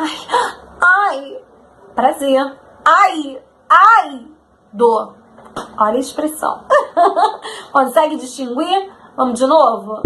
[0.00, 0.16] Ai,
[0.80, 1.40] ai,
[1.92, 2.56] prazer.
[2.84, 4.28] Ai, ai,
[4.72, 5.16] dor.
[5.76, 6.64] Olha a expressão.
[7.72, 8.92] Consegue distinguir?
[9.16, 10.02] Vamos de novo?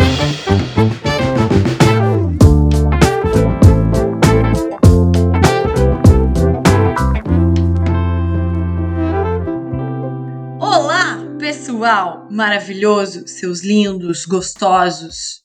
[10.58, 15.41] Olá, pessoal maravilhoso, seus lindos, gostosos.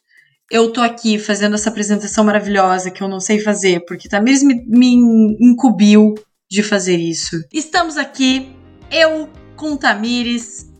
[0.49, 4.63] Eu tô aqui fazendo essa apresentação maravilhosa que eu não sei fazer, porque Tamires me,
[4.65, 4.95] me
[5.41, 6.15] incumbiu
[6.49, 7.35] de fazer isso.
[7.51, 8.55] Estamos aqui,
[8.89, 10.71] eu com Tamires.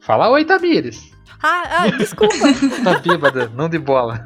[0.00, 1.10] Fala oi, Tamires.
[1.42, 2.34] Ah, ah desculpa.
[2.84, 4.22] tá bêbada, não de bola.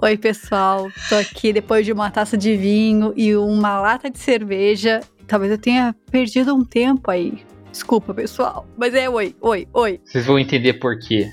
[0.00, 0.88] Oi, pessoal.
[1.08, 5.00] Tô aqui depois de uma taça de vinho e uma lata de cerveja.
[5.26, 7.42] Talvez eu tenha perdido um tempo aí.
[7.72, 8.64] Desculpa, pessoal.
[8.76, 10.00] Mas é oi, oi, oi.
[10.04, 11.28] Vocês vão entender por quê.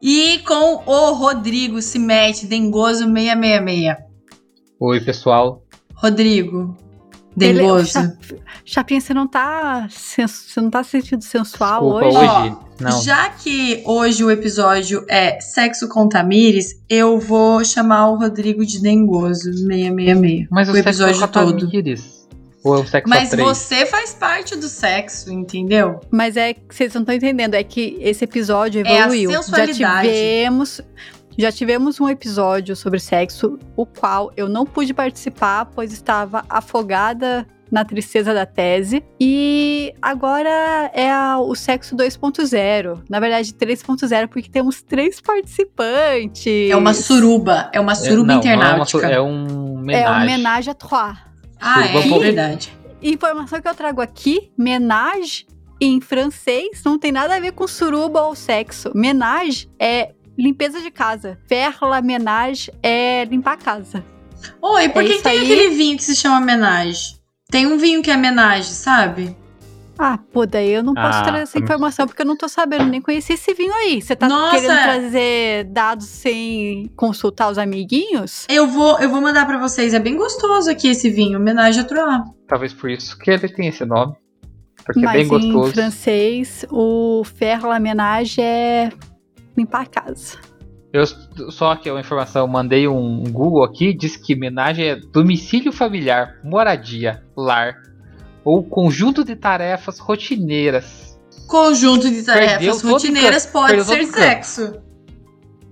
[0.00, 3.96] E com o Rodrigo Cimete, Dengoso 666.
[4.80, 5.64] Oi, pessoal.
[5.92, 6.76] Rodrigo,
[7.36, 7.98] Dengoso.
[7.98, 9.88] Ele, Chapinha, você não tá.
[9.90, 12.16] Você não tá sentindo sensual Desculpa, hoje?
[12.16, 13.02] hoje não.
[13.02, 18.80] Já que hoje o episódio é Sexo com Tamires, eu vou chamar o Rodrigo de
[18.80, 20.46] Dengoso 666.
[20.48, 21.66] Mas o, o episódio sexo todo.
[21.66, 22.17] Tamires.
[22.64, 23.48] Ou é um sexo Mas a três?
[23.48, 26.00] você faz parte do sexo, entendeu?
[26.10, 29.30] Mas é que vocês não estão entendendo, é que esse episódio É a evoluiu.
[29.30, 30.08] Já sensualidade.
[30.08, 30.80] tivemos.
[31.40, 37.46] Já tivemos um episódio sobre sexo, o qual eu não pude participar, pois estava afogada
[37.70, 39.04] na tristeza da tese.
[39.20, 43.02] E agora é a- o sexo 2.0.
[43.08, 46.70] Na verdade, 3.0, porque temos três participantes.
[46.70, 48.98] É uma suruba, é uma É, suruba não, não é, uma internáutica.
[48.98, 50.26] su- é um É um homenagem.
[50.26, 51.18] menage à trois.
[51.60, 52.18] Ah, é bom.
[52.18, 52.72] verdade.
[53.02, 55.46] Informação que eu trago aqui: menage
[55.80, 58.90] em francês não tem nada a ver com suruba ou sexo.
[58.94, 61.38] Menage é limpeza de casa.
[61.48, 64.04] Faire la ménage é limpar a casa.
[64.62, 65.44] Oi, por É que isso tem aí.
[65.44, 67.16] aquele vinho que se chama menage?
[67.50, 69.36] Tem um vinho que é menage, sabe?
[69.98, 72.48] Ah, pô, daí eu não posso Ah, trazer essa mas- informação porque eu não tô
[72.48, 74.00] sabendo nem conhecer esse vinho aí.
[74.00, 74.52] Você tá Nossa!
[74.60, 78.46] querendo trazer dados sem consultar os amiguinhos?
[78.48, 79.92] Eu vou, eu vou mandar pra vocês.
[79.94, 82.22] É bem gostoso aqui esse vinho, menage à trois.
[82.46, 84.14] Talvez por isso que ele tem esse nome.
[84.86, 85.72] Porque é Mas bem em gostoso.
[85.72, 88.90] francês, o faire la ménage é
[89.56, 90.38] limpar a casa.
[90.92, 91.04] Eu
[91.50, 97.22] só que uma informação, mandei um Google aqui, diz que homenagem é domicílio familiar, moradia,
[97.36, 97.74] lar
[98.48, 101.18] ou conjunto de tarefas rotineiras.
[101.46, 104.80] Conjunto de tarefas rotineiras canto, pode ser sexo.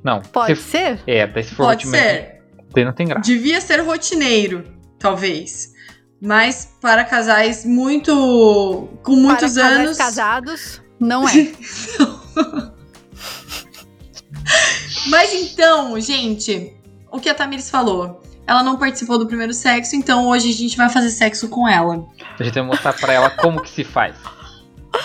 [0.04, 1.00] Não, Pode se- ser?
[1.06, 2.42] É, daí se for Pode rotineiro, ser.
[2.74, 3.22] daí não tem graça.
[3.22, 4.62] Devia ser rotineiro,
[4.98, 5.72] talvez.
[6.20, 8.12] Mas para casais muito.
[9.02, 9.96] com muitos Para anos.
[9.96, 11.32] casados, não é.
[15.08, 16.76] Mas então, gente,
[17.10, 18.22] o que a Tamires falou?
[18.46, 22.06] Ela não participou do primeiro sexo, então hoje a gente vai fazer sexo com ela.
[22.38, 24.14] A gente vai mostrar pra ela como que se faz.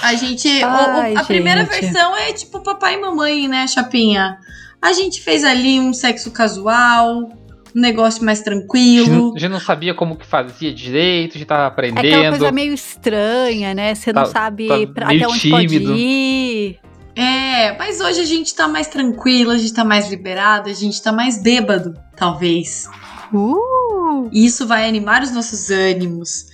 [0.04, 0.48] A gente.
[0.48, 1.82] o- o- Ai, a primeira gente.
[1.82, 4.38] versão é tipo papai e mamãe, né, Chapinha?
[4.82, 7.30] A gente fez ali um sexo casual,
[7.76, 9.08] um negócio mais A gente, tranquilo.
[9.30, 12.30] não, a gente não sabia como que fazia direito, a gente tava É aquela aprendendo.
[12.38, 13.94] coisa meio estranha, né?
[13.96, 15.94] Você não Tá- sabe tá pra, até onde pode tímido.
[15.98, 16.80] ir.
[17.16, 21.02] É, mas hoje a gente tá mais tranquilo, a gente tá mais liberado, a gente
[21.02, 22.90] tá mais bêbado, talvez.
[23.34, 24.30] Uh!
[24.32, 26.48] E isso vai animar os nossos ânimos.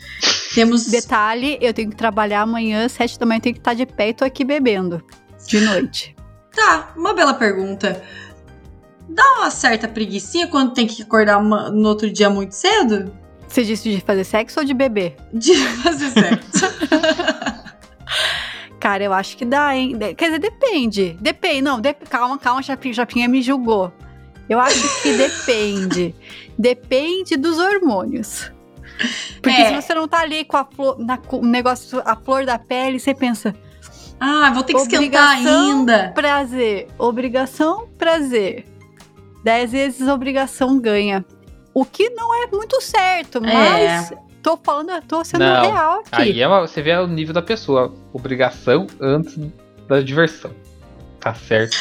[0.53, 0.85] Temos.
[0.87, 4.09] Detalhe, eu tenho que trabalhar amanhã, sete da manhã, eu tenho que estar de pé
[4.09, 5.03] e tô aqui bebendo.
[5.47, 6.15] De noite.
[6.55, 8.01] Tá, uma bela pergunta.
[9.09, 13.11] Dá uma certa preguicinha quando tem que acordar uma- no outro dia muito cedo?
[13.47, 15.15] Você disse de fazer sexo ou de beber?
[15.33, 16.65] De fazer sexo.
[18.79, 19.97] Cara, eu acho que dá, hein?
[19.97, 21.17] De- Quer dizer, depende.
[21.19, 21.61] Depende.
[21.61, 23.91] Não, dep- calma, calma, Chapinha, Chapinha me julgou.
[24.49, 26.15] Eu acho que depende.
[26.57, 28.51] depende dos hormônios.
[29.41, 29.69] Porque É.
[29.69, 32.57] se você não tá ali com a flor, na, com o negócio, a flor da
[32.57, 33.53] pele, você pensa,
[34.19, 35.03] ah, vou ter que esquentar
[35.37, 36.11] Obrigação ainda.
[36.15, 38.65] prazer, obrigação, prazer.
[39.43, 41.23] Dez vezes obrigação ganha.
[41.73, 44.11] O que não é muito certo, mas
[44.41, 46.09] tô falando, tô sendo Não, real aqui.
[46.11, 47.93] Aí é uma- você vê o nível da pessoa.
[48.11, 49.37] Obrigação antes
[49.87, 50.49] da diversão.
[51.19, 51.77] Tá certo.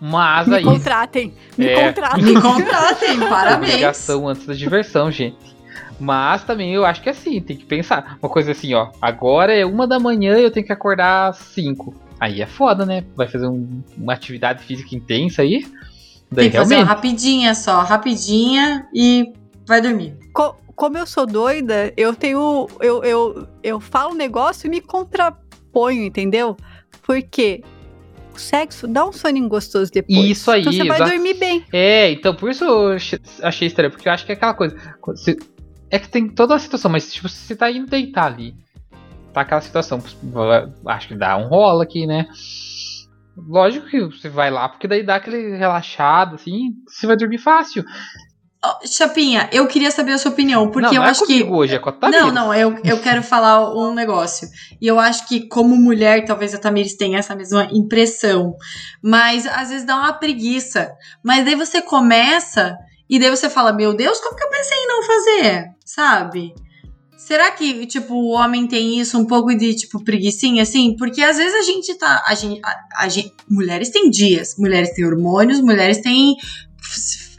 [0.00, 0.64] Mas me aí.
[0.64, 1.86] contratem, me É.
[1.86, 2.22] contratem.
[2.24, 3.70] Me contratem, parabéns.
[3.72, 5.56] Obrigação antes da diversão, gente.
[5.98, 8.18] Mas também eu acho que é assim, tem que pensar.
[8.22, 8.90] Uma coisa assim, ó.
[9.00, 11.94] Agora é uma da manhã e eu tenho que acordar às cinco.
[12.20, 13.04] Aí é foda, né?
[13.14, 15.64] Vai fazer um- uma atividade física intensa aí.
[16.30, 16.96] Daí Tem que fazer uma realmente.
[16.96, 19.32] rapidinha só, rapidinha e
[19.66, 20.14] vai dormir.
[20.32, 22.66] Co- como eu sou doida, eu tenho.
[22.80, 26.56] Eu, eu, eu falo um negócio e me contraponho, entendeu?
[27.02, 27.62] Porque
[28.36, 30.30] pouco sexo, dá um soninho gostoso depois.
[30.30, 31.64] Isso aí, Então você vai dormir bem.
[31.72, 34.76] É, então por isso eu ach- achei estranho, porque eu acho que é aquela coisa.
[35.90, 38.54] é que tem toda a situação, mas tipo, se você tá indo deitar ali,
[39.32, 40.02] tá aquela situação,
[40.86, 42.26] acho que dá um rola aqui, né?
[43.36, 47.84] Lógico que você vai lá, porque daí dá aquele relaxado, assim, você vai dormir fácil.
[48.84, 51.40] Chapinha, eu queria saber a sua opinião, porque não, eu não é acho que.
[51.40, 52.24] comigo hoje, é com a Tamires.
[52.26, 54.48] Não, não, eu, eu quero falar um negócio.
[54.80, 58.54] E eu acho que, como mulher, talvez a Tamires tenha essa mesma impressão.
[59.02, 60.92] Mas às vezes dá uma preguiça.
[61.22, 62.76] Mas daí você começa
[63.08, 65.64] e daí você fala: Meu Deus, como que eu pensei em não fazer?
[65.84, 66.54] Sabe?
[67.16, 70.94] Será que, tipo, o homem tem isso um pouco de, tipo, preguiçinha, assim?
[70.96, 72.22] Porque às vezes a gente tá.
[72.26, 76.36] A gente, a, a gente, mulheres têm dias, mulheres têm hormônios, mulheres têm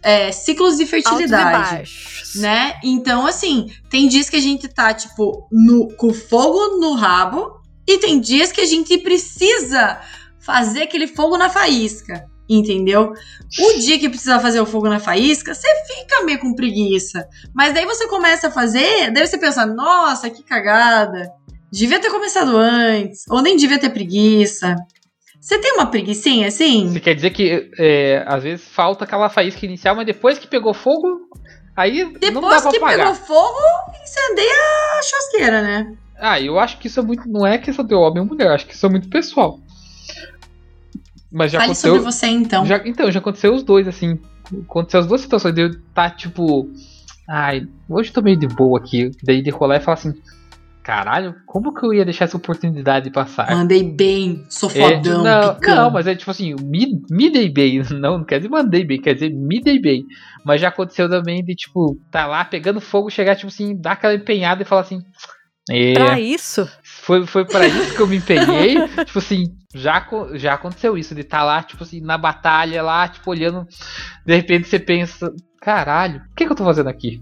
[0.04, 2.36] é, ciclos de fertilidade baixos.
[2.36, 2.76] né?
[2.84, 7.58] Então, assim, tem dias que a gente tá, tipo, no, com fogo no rabo,
[7.88, 10.00] e tem dias que a gente precisa
[10.40, 13.14] fazer aquele fogo na faísca, entendeu?
[13.60, 17.28] O dia que precisa fazer o fogo na faísca, você fica meio com preguiça.
[17.54, 21.32] Mas daí você começa a fazer, daí você pensa, nossa, que cagada.
[21.72, 24.76] Devia ter começado antes, ou nem devia ter preguiça.
[25.48, 26.90] Você tem uma preguiçinha assim?
[26.92, 30.74] Você quer dizer que é, às vezes falta aquela faísca inicial, mas depois que pegou
[30.74, 31.22] fogo,
[31.74, 32.98] aí não dá Depois pra que apagar.
[32.98, 33.60] pegou fogo,
[34.04, 35.96] incendeia a churrasqueira, né?
[36.20, 37.30] Ah, eu acho que isso é muito.
[37.30, 39.58] Não é questão de homem ou mulher, eu acho que isso é muito pessoal.
[41.32, 41.96] Mas já Fale aconteceu.
[41.96, 42.66] sobre você, então.
[42.66, 44.20] Já, então, já aconteceu os dois, assim.
[44.66, 45.56] Aconteceu as duas situações.
[45.56, 46.70] De eu tá tipo.
[47.30, 49.12] Ai, hoje eu tô meio de boa aqui.
[49.24, 50.14] Daí de rolar e falar assim.
[50.88, 53.54] Caralho, como que eu ia deixar essa oportunidade passar?
[53.54, 55.76] Mandei bem, sou É, fodão, não, picão.
[55.76, 57.82] não, mas é tipo assim, me, me dei bem.
[57.92, 60.06] Não, não quer dizer mandei bem, quer dizer me dei bem.
[60.46, 64.14] Mas já aconteceu também de, tipo, tá lá pegando fogo, chegar, tipo assim, dar aquela
[64.14, 65.02] empenhada e falar assim.
[65.70, 68.76] É, Pra isso, foi, foi pra isso que eu me empenhei.
[69.04, 69.44] tipo assim,
[69.76, 73.68] já, já aconteceu isso, de estar lá, tipo assim, na batalha lá, tipo, olhando.
[74.26, 77.20] De repente você pensa, caralho, o que, que eu tô fazendo aqui?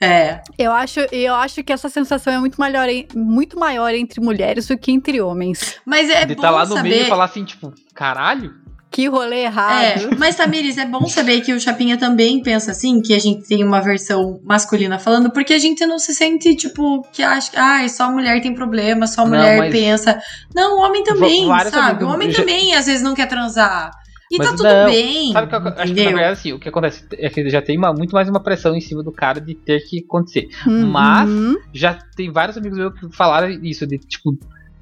[0.00, 0.42] É.
[0.58, 4.76] eu acho, eu acho que essa sensação é muito maior, muito maior entre mulheres do
[4.76, 5.76] que entre homens.
[5.86, 6.88] Mas é de bom estar lá no saber.
[6.90, 8.52] meio e falar assim, tipo, caralho?
[8.88, 9.82] Que rolê errado.
[10.12, 13.46] É, mas Tamires, é bom saber que o Chapinha também pensa assim, que a gente
[13.46, 17.56] tem uma versão masculina falando, porque a gente não se sente, tipo, que acha que
[17.58, 20.18] ai, só mulher tem problema, só Não, mulher mas- pensa.
[20.54, 21.76] Não, o homem também, sabe?
[21.78, 23.90] amigos- O homem já- também às vezes não quer transar.
[24.30, 25.32] E Mas tá tudo não, bem.
[25.32, 27.62] Sabe o que eu acho que na verdade assim, o que acontece é que já
[27.62, 30.48] tem uma- muito mais uma pressão em cima do cara de ter que acontecer.
[30.66, 30.86] Uhum.
[30.86, 31.30] Mas-
[31.72, 34.36] Já tem vários amigos meus que falaram isso, de tipo,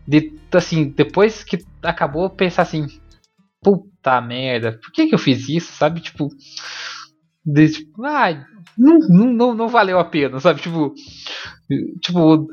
[0.09, 2.87] de assim, depois que acabou, pensar assim,
[3.63, 6.01] puta merda, por que que eu fiz isso, sabe?
[6.01, 6.29] Tipo,
[7.45, 8.43] de, tipo ai,
[8.79, 10.61] não, não, não, não valeu a pena, sabe?
[10.63, 10.95] Tipo,
[12.01, 12.49] tipo,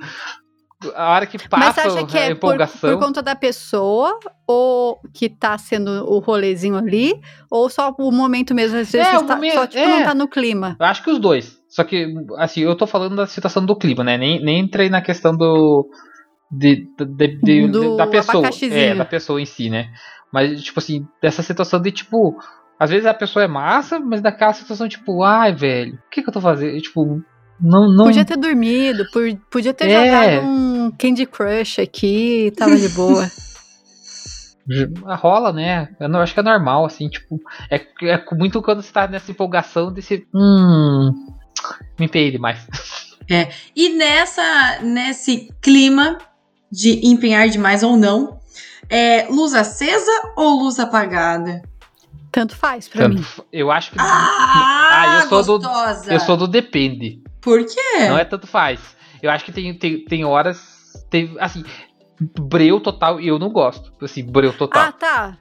[0.95, 2.91] a hora que Mas passa você acha que é por, empolgação.
[2.97, 4.17] por conta da pessoa,
[4.47, 7.13] ou que tá sendo o rolezinho ali,
[7.49, 9.87] ou só o momento mesmo, às vezes É, você o tá- momento- só tipo, é.
[9.87, 10.75] não tá no clima.
[10.79, 11.59] Eu acho que os dois.
[11.69, 14.17] Só que, assim, eu tô falando da situação do clima, né?
[14.17, 15.87] Nem, nem entrei na questão do.
[16.51, 18.49] De, de- de- Do da pessoa.
[18.71, 19.89] É, da pessoa em si, né?
[20.33, 22.35] Mas, tipo assim, dessa situação de, tipo.
[22.77, 26.27] Às vezes a pessoa é massa, mas daquela situação, tipo, ai, velho, o que, que
[26.29, 26.81] eu tô fazendo?
[26.81, 27.21] Tipo,
[27.61, 27.87] não.
[27.93, 30.05] não Podia ter dormido, por- podia ter É.
[30.05, 33.29] jogado um Candy Crush aqui, tava de boa.
[35.19, 35.89] rola, né?
[35.99, 37.39] Eu não- acho que é normal, assim, tipo.
[37.69, 40.25] É, é muito quando você tá nessa empolgação desse.
[40.33, 41.11] Hum.
[41.99, 42.65] Me empenhei demais.
[43.75, 46.17] E nessa, nesse clima
[46.71, 48.39] de empenhar demais ou não,
[48.89, 51.61] é luz acesa ou luz apagada?
[52.31, 53.15] Tanto faz pra mim.
[53.17, 53.97] Tanto- eu acho que.
[53.99, 56.13] Ah, Ah, eu sou do- gostosa.
[56.13, 57.21] Eu sou do depende.
[57.41, 58.07] Por quê?
[58.07, 58.79] Não é tanto faz.
[59.21, 60.59] Eu acho que tem, tem, tem horas.
[61.09, 61.63] Tem, assim,
[62.19, 63.91] breu total e eu não gosto.
[64.01, 64.83] Assim, breu total.
[64.83, 65.37] Ah, tá.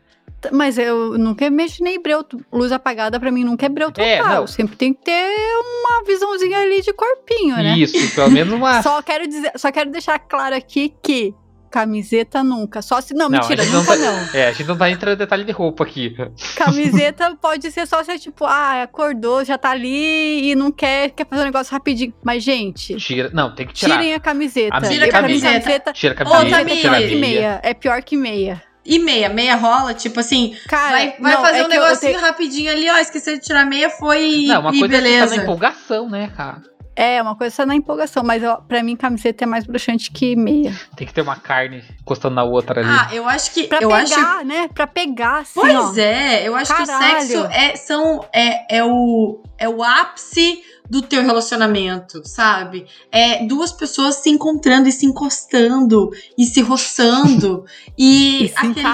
[0.53, 2.25] Mas eu nunca imaginei breu.
[2.51, 4.07] Luz apagada pra mim nunca é breu total.
[4.07, 4.47] É, não.
[4.47, 7.77] Sempre tem que ter uma visãozinha ali de corpinho, né?
[7.77, 8.81] Isso, pelo menos uma.
[8.83, 11.35] Só quero dizer, só quero deixar claro aqui que
[11.71, 12.83] camiseta nunca.
[12.83, 13.15] Só se.
[13.15, 14.29] Não, Não, mentira, a gente não nunca tá- não.
[14.35, 16.15] É, a gente não tá entrando em detalhe de roupa aqui.
[16.57, 21.11] Camiseta pode ser só se é tipo, ah, acordou, já tá ali e não quer,
[21.11, 22.13] quer fazer um negócio rapidinho.
[22.23, 23.31] Mas, gente, Tira.
[23.33, 23.97] Não, tem que tirar.
[23.99, 24.77] tirem a camiseta.
[24.77, 25.93] A Tira a mim, camiseta.
[25.93, 26.81] Tira a Ô, camiseta, Tamires.
[26.81, 27.41] tira a É pior que meia.
[27.41, 27.61] meia.
[27.63, 28.63] É pior que meia.
[28.85, 32.13] E meia, meia rola, tipo assim, Cara, vai, vai não, fazer é um que negocinho
[32.15, 34.99] tenho- rapidinho ali, ó, esqueceu de tirar meia, foi e, Não, uma e coisa é
[35.01, 35.37] você tá beleza.
[35.37, 36.63] na empolgação, né, cara?
[36.97, 40.37] É, uma coisa só na empolgação, mas eu, pra mim camiseta é mais broxante que
[40.37, 40.79] meia.
[40.97, 42.91] Tem que ter uma carne encostando na outra ali.
[42.91, 43.65] Ah, eu acho que.
[43.69, 44.03] Pra eu pegar,
[44.39, 44.69] acho né?
[44.75, 45.95] Pra pegar, assim, Pois ó.
[45.97, 47.21] é, eu acho que o Caralho.
[47.27, 52.85] sexo é, são, é, é, o, é o ápice do teu relacionamento, sabe?
[53.13, 57.65] É duas pessoas se encontrando e se encostando e se roçando
[57.97, 58.87] e, E se aquele,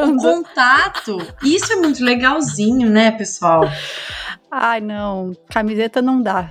[0.00, 1.18] a- o contato.
[1.42, 3.62] Isso é muito legalzinho, né, pessoal?
[4.50, 5.32] Ai, não.
[5.50, 6.48] Camiseta não dá.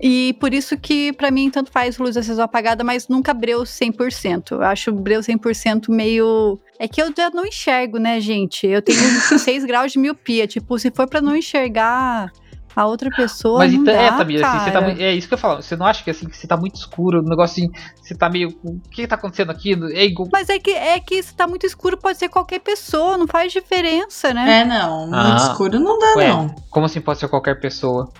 [0.00, 3.62] E por isso que, pra mim, tanto faz luz acesa ou apagada, mas nunca breu
[3.62, 4.52] 100%.
[4.52, 6.58] Eu acho breu 100% meio...
[6.78, 8.64] É que eu já não enxergo, né, gente?
[8.66, 8.98] Eu tenho
[9.38, 10.46] 6 graus de miopia.
[10.46, 12.30] Tipo, se for pra não enxergar
[12.76, 15.34] a outra pessoa, Mas não então, dá, é, Tamir, assim, você tá, é isso que
[15.34, 15.60] eu falo.
[15.60, 18.30] Você não acha que assim, que você tá muito escuro, o negócio assim, você tá
[18.30, 18.50] meio.
[18.62, 19.72] O que tá acontecendo aqui?
[19.94, 20.28] É igual.
[20.32, 23.52] Mas é que, é que se tá muito escuro, pode ser qualquer pessoa, não faz
[23.52, 24.60] diferença, né?
[24.60, 25.08] É, não.
[25.08, 25.48] Muito Ah.
[25.50, 26.54] escuro não dá, Ué, não.
[26.70, 28.12] como assim pode ser qualquer pessoa?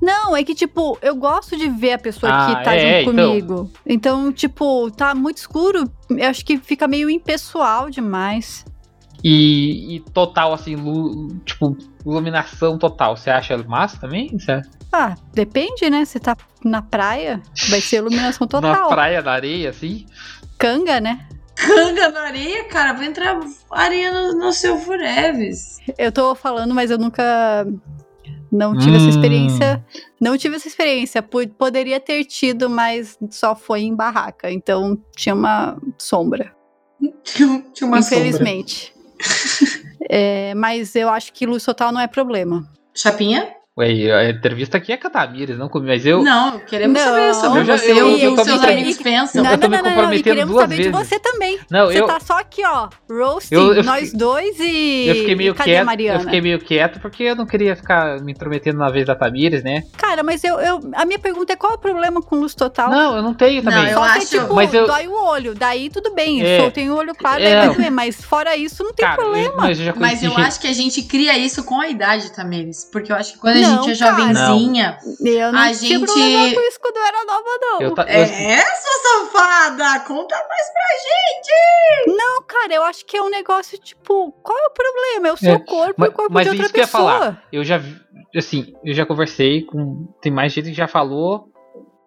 [0.00, 3.12] Não, é que, tipo, eu gosto de ver a pessoa Ah, que tá é, junto
[3.12, 3.28] então.
[3.28, 3.70] comigo.
[3.86, 8.64] Então, tipo, tá muito escuro, eu acho que fica meio impessoal demais.
[9.24, 13.16] E, e total, assim, lu- tipo, iluminação total.
[13.16, 14.30] Você acha massa também?
[14.36, 14.62] Acha?
[14.92, 16.04] Ah, depende, né?
[16.04, 18.88] Você tá na praia, vai ser iluminação Na total.
[18.88, 20.06] praia, na areia, assim?
[20.58, 21.26] Canga, né?
[21.56, 22.92] Canga na areia, cara.
[22.92, 23.40] Vai entrar
[23.70, 25.78] areia no, no seu Fureves.
[25.98, 27.66] Eu tô falando, mas eu nunca.
[28.50, 29.10] Não tive essa Hum.
[29.10, 29.84] experiência.
[30.20, 31.22] Não tive essa experiência.
[31.22, 34.50] Pu- Poderia ter tido, mas só foi em barraca.
[34.50, 36.54] Então tinha uma sombra.
[37.24, 38.18] Tinha tinha uma sombra.
[38.18, 38.94] infelizmente.
[40.08, 42.64] É, mas eu acho que luz total não é problema.
[42.94, 43.55] Chapinha?
[43.78, 45.92] Ué, a entrevista aqui é com a Tamires, não comigo.
[45.92, 46.22] Mas eu.
[46.22, 49.44] Não, queremos Não, saber sobre eu já- você eu- e eu que seus amigos pensam.
[49.44, 51.08] eu tô me E comprometendo queremos duas saber de vezes.
[51.08, 51.58] você também.
[51.70, 52.06] Não, você eu.
[52.06, 55.08] tá só aqui, ó, roasting, Eu- eu nós dois e.
[55.08, 55.84] Eu fiquei meio quieto.
[55.84, 56.20] Mariana?
[56.20, 59.62] Eu fiquei meio quieto porque eu não queria ficar me intrometendo na vez da Tamires,
[59.62, 59.82] né?
[59.98, 60.80] Cara, mas eu, eu.
[60.94, 62.88] A minha pergunta é qual é o problema com luz total?
[62.90, 63.90] Não, eu não tenho Não, também.
[63.90, 65.54] eu Só acho- se, tipo, mas eu- dói o olho.
[65.54, 66.40] Daí tudo bem.
[66.42, 66.64] É.
[66.64, 67.44] Eu tenho o olho claro, É.
[67.58, 67.90] daí vai doer.
[67.90, 69.48] Mas fora isso, não tem Cara, problema.
[69.50, 72.88] eu- mas eu Mas eu acho que a gente cria isso com a idade, Tamires.
[72.90, 74.98] Porque eu acho que quando a Não, gente é jovenzinha.
[75.24, 77.80] Eu não A gente- problema com isso quando eu era nova, não.
[77.82, 80.00] Eu, ta- eu- É, sua safada!
[80.00, 82.16] Conta mais pra gente!
[82.16, 85.28] Não, cara, eu acho que é um negócio, tipo, qual é o problema?
[85.28, 86.82] É o seu É, corpo mas- e o corpo mas de outra isso que eu
[86.82, 87.12] ia pessoa.
[87.12, 87.42] falar.
[87.52, 87.80] eu já
[88.36, 91.48] assim, eu já conversei com tem mais gente que já falou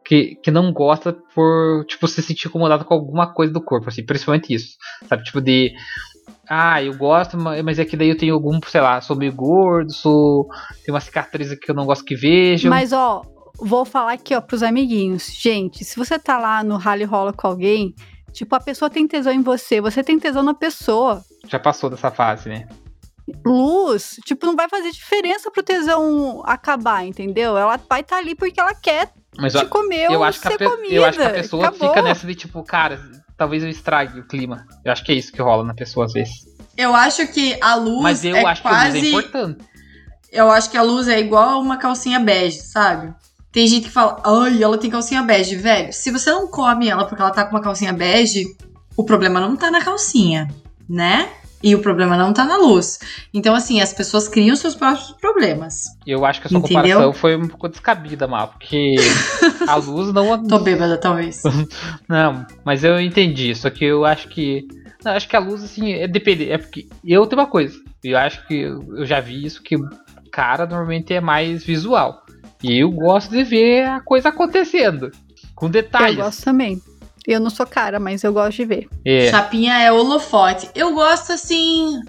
[0.05, 4.05] que, que não gosta por tipo se sentir incomodado com alguma coisa do corpo, assim,
[4.05, 4.75] principalmente isso,
[5.07, 5.71] sabe, tipo de
[6.49, 9.33] ah, eu gosto, ma- mas é que daí eu tenho algum, sei lá, sou meio
[9.33, 10.47] gordo, sou
[10.83, 12.69] tem uma cicatriz que eu não gosto que vejam.
[12.69, 13.21] Mas, ó,
[13.57, 15.27] vou falar aqui, ó, pros amiguinhos.
[15.27, 17.93] Gente, se você tá lá no rally rola com alguém,
[18.33, 21.23] tipo, a pessoa tem tesão em você, você tem tesão na pessoa.
[21.47, 22.67] Já passou dessa fase, né?
[23.45, 27.55] Luz, tipo, não vai fazer diferença pro tesão acabar, entendeu?
[27.57, 30.51] Ela vai estar ali porque ela quer Mas te comer eu ou acho que a
[30.57, 30.93] ser comida.
[30.95, 31.89] eu acho que a pessoa Acabou.
[31.89, 32.99] fica nessa de tipo, cara,
[33.39, 34.67] talvez eu estrague o clima.
[34.83, 36.45] Eu acho que é isso que rola na pessoa às vezes.
[36.77, 38.77] Eu acho que a luz Mas eu é acho quase.
[38.77, 39.65] que a luz é importante.
[40.31, 43.13] Eu acho que a luz é igual a uma calcinha bege, sabe?
[43.51, 45.91] Tem gente que fala, ai, ela tem calcinha bege, velho.
[45.91, 48.45] Se você não come ela porque ela tá com uma calcinha bege,
[48.95, 50.47] o problema não tá na calcinha,
[50.87, 51.29] né?
[51.61, 52.99] E o problema não tá na luz.
[53.33, 55.85] Então, assim, as pessoas criam seus próprios problemas.
[56.07, 56.81] Eu acho que a sua Entendeu?
[56.81, 58.95] comparação foi um pouco descabida, Mal, porque
[59.67, 60.41] a luz não.
[60.47, 61.41] Tô bêbada, talvez.
[62.07, 63.53] Não, mas eu entendi.
[63.55, 64.67] Só que eu acho que.
[65.03, 66.51] Não, acho que a luz, assim, é depender.
[66.51, 67.77] É porque eu tenho uma coisa.
[68.03, 69.75] Eu acho que eu já vi isso que
[70.31, 72.23] cara normalmente é mais visual.
[72.63, 75.11] E eu gosto de ver a coisa acontecendo.
[75.55, 76.17] Com Eu detalhes.
[76.17, 76.81] gosto também.
[77.31, 78.87] Eu não sou cara, mas eu gosto de ver.
[79.05, 79.29] É.
[79.29, 80.69] Chapinha é holofote.
[80.73, 81.99] Eu gosto, assim,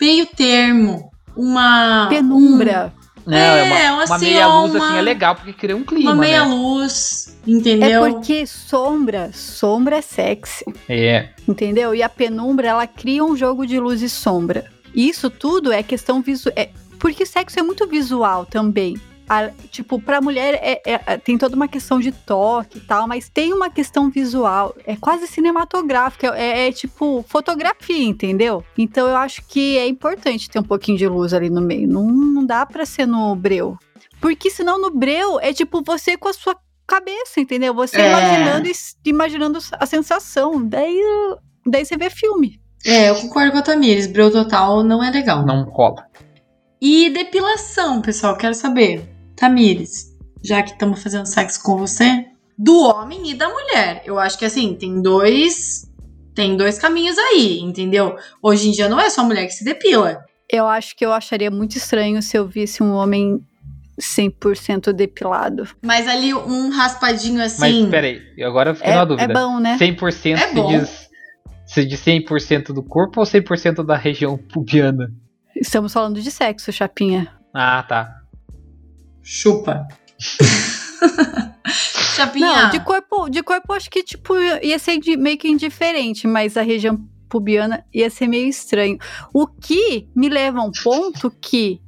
[0.00, 1.10] meio termo.
[1.36, 2.06] Uma.
[2.10, 2.92] Penumbra.
[3.26, 5.84] Não, é uma, É, uma assim, meia luz uma- assim é legal porque cria um
[5.84, 6.52] clima, Uma meia né?
[6.54, 8.00] luz, É entendeu?
[8.14, 11.28] porque sombra, sombra é sexy, É.
[11.46, 11.94] entendeu?
[11.94, 14.64] E a penumbra, ela cria um jogo de luz e sombra.
[14.94, 16.52] Isso tudo é questão visual.
[16.56, 18.98] É, porque sexo é muito visual também.
[19.32, 23.06] A- tipo, pra mulher é- é- é- tem toda uma questão de toque e tal,
[23.06, 24.74] mas tem uma questão visual.
[24.84, 26.34] É quase cinematográfica.
[26.36, 28.64] É, é tipo fotografia, entendeu?
[28.76, 31.86] Então eu acho que é importante ter um pouquinho de luz ali no meio.
[31.88, 33.78] Não, não dá pra ser no breu.
[34.20, 37.72] Porque senão no breu é tipo você com a sua cabeça, entendeu?
[37.72, 38.08] Você É.
[38.10, 40.60] imaginando, e- imaginando a sensação.
[40.66, 41.00] Daí,
[41.64, 42.60] daí você vê filme.
[42.84, 44.08] É, eu concordo com a Tamires.
[44.08, 45.46] Breu total não é legal.
[45.46, 46.04] Não rola.
[46.82, 49.08] E depilação, pessoal, quero saber.
[49.40, 52.26] Tamires, já que estamos fazendo sexo com você,
[52.58, 54.02] do homem e da mulher.
[54.04, 55.88] Eu acho que assim, tem dois.
[56.34, 58.16] Tem dois caminhos aí, entendeu?
[58.42, 60.22] Hoje em dia não é só mulher que se depila.
[60.48, 63.40] Eu acho que eu acharia muito estranho se eu visse um homem
[64.00, 65.68] 100% depilado.
[65.82, 67.90] Mas ali um raspadinho Mas assim.
[67.90, 69.32] peraí, agora eu fiquei É, na é dúvida.
[69.34, 69.76] bom, né?
[69.78, 70.68] 100% É se bom.
[70.68, 71.08] diz
[71.66, 75.08] se de 100% do corpo ou 100% da região pubiana?
[75.54, 77.32] Estamos falando de sexo, chapinha.
[77.54, 78.19] Ah, tá.
[79.22, 79.86] Chupa.
[82.16, 82.64] Chapinha.
[82.64, 86.56] Não, de corpo, de corpo acho que tipo ia ser de- meio que indiferente, mas
[86.56, 86.98] a região
[87.28, 88.98] pubiana ia ser meio estranho.
[89.32, 91.80] O que me leva a um ponto que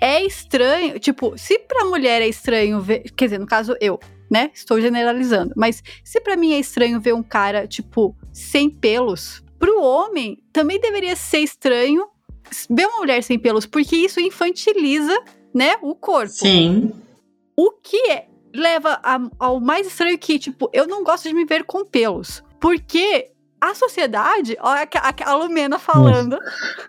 [0.00, 3.98] é estranho, tipo, se pra mulher é estranho ver, quer dizer, no caso eu,
[4.30, 4.50] né?
[4.54, 9.82] Estou generalizando, mas se pra mim é estranho ver um cara tipo sem pelos, pro
[9.82, 12.06] homem também deveria ser estranho
[12.70, 15.18] ver uma mulher sem pelos, porque isso infantiliza,
[15.54, 16.32] né, o corpo.
[16.32, 16.92] Sim.
[17.56, 21.44] O que é- leva a- ao mais estranho que, tipo, eu não gosto de me
[21.44, 22.42] ver com pelos.
[22.60, 23.30] Porque
[23.60, 26.38] a sociedade, olha a, a, a Lumena falando.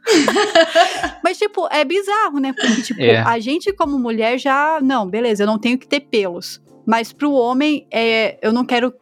[1.24, 2.54] Mas, tipo, é bizarro, né?
[2.54, 3.18] Porque, tipo, É.
[3.18, 4.80] a gente como mulher já.
[4.82, 6.62] Não, beleza, eu não tenho que ter pelos.
[6.86, 8.94] Mas pro homem, é, eu não quero,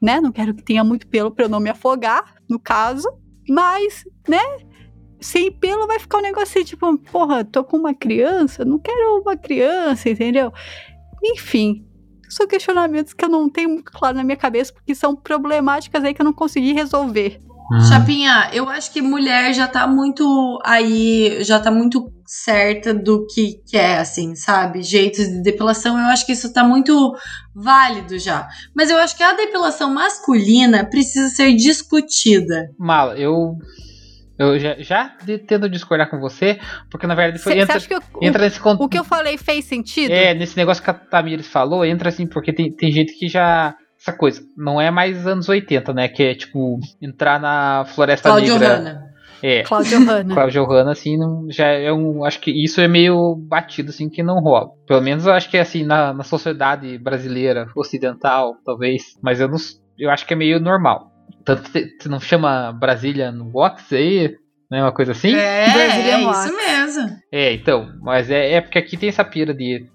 [0.00, 0.20] né?
[0.20, 3.08] Não quero que tenha muito pelo pra eu não me afogar, no caso.
[3.48, 4.38] Mas, né?
[5.22, 9.20] Sem pelo vai ficar um negócio assim, tipo, porra, tô com uma criança, não quero
[9.20, 10.52] uma criança, entendeu?
[11.22, 11.86] Enfim,
[12.28, 16.12] são questionamentos que eu não tenho muito claro na minha cabeça, porque são problemáticas aí
[16.12, 17.40] que eu não consegui resolver.
[17.72, 17.80] Hum.
[17.88, 23.62] Chapinha, eu acho que mulher já tá muito aí, já tá muito certa do que
[23.70, 24.82] quer, assim, sabe?
[24.82, 27.14] Jeitos de depilação, eu acho que isso tá muito
[27.54, 28.48] válido já.
[28.74, 32.70] Mas eu acho que a depilação masculina precisa ser discutida.
[32.78, 33.56] Mala, eu.
[34.42, 36.58] Eu já, já de- tendo discordar com você,
[36.90, 38.98] porque na verdade foi, Você entra, acha que eu- o- entra nesse con- o, que
[38.98, 40.10] eu falei fez sentido?
[40.12, 43.74] É, nesse negócio que a Tamires falou, entra assim, porque tem, tem gente que já.
[44.00, 46.08] Essa coisa, não é mais anos 80, né?
[46.08, 48.76] Que é tipo, entrar na Floresta Cláudio Negra.
[48.76, 49.12] Hanna.
[49.40, 49.62] É.
[49.62, 50.34] Cláudia Hanna.
[50.34, 52.24] Cláudio Hanna, assim, não, já é um.
[52.24, 54.70] Acho que isso é meio batido, assim, que não rola.
[54.88, 59.16] Pelo menos eu acho que é assim, na, na sociedade brasileira, ocidental, talvez.
[59.22, 59.56] Mas eu não.
[59.96, 61.11] Eu acho que é meio normal.
[61.44, 64.36] Tanto que você não chama Brasília no box aí,
[64.70, 64.82] né?
[64.82, 65.34] Uma coisa assim?
[65.34, 66.44] É, Brazilian é Wax.
[66.44, 67.16] isso mesmo.
[67.30, 69.86] É, então, mas é, é porque aqui tem essa pira de.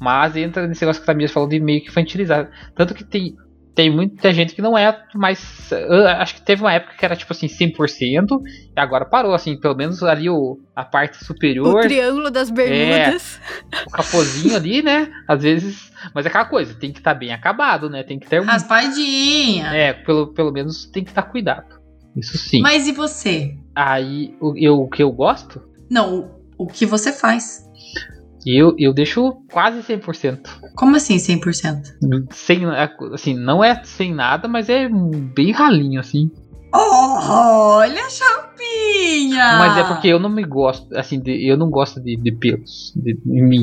[0.00, 2.50] Mas entra nesse negócio que a Tamires falou de meio que infantilizar.
[2.74, 3.36] Tanto que tem,
[3.74, 5.70] tem muita gente que não é mais.
[5.72, 8.40] eu Acho que teve uma época que era tipo assim, 100%,
[8.76, 13.40] e agora parou, assim, pelo menos ali o, a parte O superior, Triângulo das Bermudas.
[13.86, 15.10] o capozinho ali, né?
[15.26, 15.92] Às vezes.
[16.14, 18.02] Mas é aquela coisa, tem que estar bem acabado, né?
[18.02, 18.44] Tem que ter um.
[18.44, 19.66] Raspadinha.
[19.74, 21.82] É, pelo, pelo menos tem que estar cuidado.
[22.16, 22.60] Isso sim.
[22.60, 23.56] Mas e você?
[23.74, 27.63] Aí, o, eu, o que eu gosto, Não, o que você faz?
[28.46, 30.40] Eu, eu deixo quase 100%.
[30.76, 32.28] Como assim 100%?
[32.32, 32.60] sem
[33.12, 36.30] assim não é sem nada mas é bem ralinho assim
[36.72, 39.58] Olha, Chapinha!
[39.58, 42.92] mas é porque eu não me gosto assim de- eu não gosto de, de pelos
[42.96, 43.62] de, em mim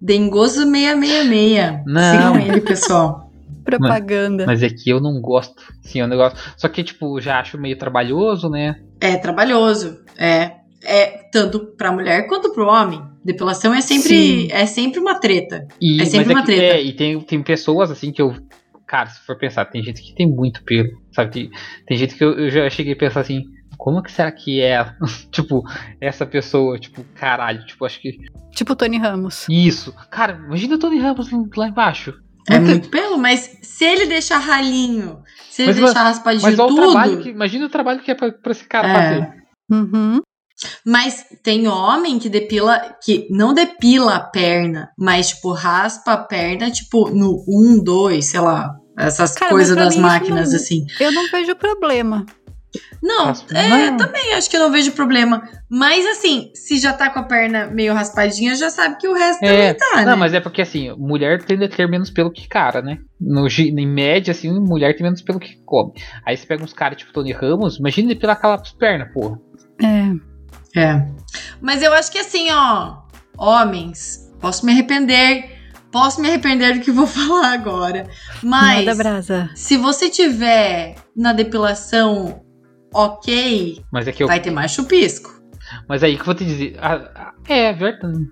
[0.00, 1.82] Dengoso 666.
[1.86, 2.12] Não.
[2.12, 3.30] Sigam ele, pessoal.
[3.64, 4.46] Propaganda.
[4.46, 7.58] mas é que eu não gosto sim é um negócio só que tipo já acho
[7.58, 9.98] meio trabalhoso né É trabalhoso.
[10.16, 10.52] É.
[10.82, 13.02] É tanto pra mulher quanto pro homem.
[13.24, 14.48] Depilação é sempre, Sim.
[14.50, 15.66] é sempre uma treta.
[15.80, 16.76] e É sempre mas uma que- treta.
[16.76, 18.34] é, e tem tem pessoas assim que eu
[18.86, 21.50] cara se for pensar tem gente que tem muito pelo sabe tem,
[21.86, 23.44] tem gente que eu, eu já cheguei a pensar assim
[23.78, 24.84] como que será que é
[25.30, 25.62] tipo
[26.00, 28.18] essa pessoa tipo caralho tipo acho que
[28.52, 29.46] Tipo Tony Ramos.
[29.48, 32.14] isso cara imagina o Tony Ramos lá embaixo
[32.48, 35.18] É Nunca- muito pelo, mas se ele deixar ralinho,
[35.50, 36.90] se ele Mas, deixar raspadinho Mas olha o tudo.
[36.90, 37.28] trabalho que.
[37.28, 38.94] Imagina o trabalho que é pra, pra esse cara É.
[38.94, 39.32] fazer.
[39.70, 40.20] Uhum.
[40.84, 46.70] Mas tem homem que depila, que não depila a perna, mas, tipo, raspa a perna,
[46.70, 48.70] tipo, no 1, 2, sei lá.
[48.98, 50.84] Essas Cara, coisas das máquinas, não- assim.
[50.98, 52.26] Eu não vejo problema.
[53.02, 53.96] Não, é, não.
[53.96, 55.42] também acho que eu não vejo problema.
[55.68, 59.42] Mas, assim, se já tá com a perna meio raspadinha, já sabe que o resto
[59.42, 60.14] É, também tá, Não, né?
[60.16, 62.98] mas é porque assim, mulher tende a ter menos pelo que cara, né?
[63.20, 65.92] No, em média, assim, mulher tem menos pelo que come.
[66.24, 69.38] Aí você pega uns caras tipo Tony Ramos, imagina ele pelar aquelas pernas, porra.
[69.82, 70.29] É.
[70.76, 71.04] É.
[71.60, 72.98] Mas eu acho que assim, ó,
[73.38, 75.58] homens, posso me arrepender,
[75.90, 78.08] posso me arrepender do que vou falar agora.
[78.42, 79.50] Mas Manda brasa.
[79.54, 82.42] se você tiver na depilação
[82.92, 84.26] ok, Mas é que eu.
[84.26, 85.40] vai ter mais chupisco.
[85.88, 86.76] Mas aí que eu vou te dizer.
[86.80, 88.26] ah, é, verdade.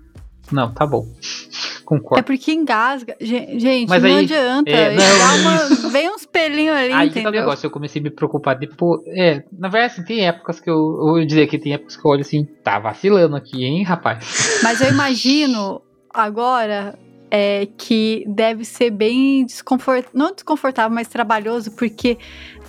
[0.51, 1.05] Não, tá bom.
[1.89, 2.23] É Concordo.
[2.23, 3.15] porque engasga.
[3.19, 4.69] Gen- Gente, Mas não aí- adianta.
[4.69, 7.41] é, não, uma- Vem uns pelinhos ali, Aí que tá o entendeu?
[7.41, 9.01] negócio, eu comecei a me preocupar depois.
[9.07, 12.05] É, na verdade, assim, tem épocas que eu, eu vou dizer que tem épocas que
[12.05, 14.59] eu olho assim, tá vacilando aqui, hein, rapaz?
[14.63, 15.81] Mas eu imagino
[16.13, 16.97] agora
[17.31, 20.09] é, que deve ser bem desconfortável.
[20.13, 22.17] Não desconfortável, mas trabalhoso, porque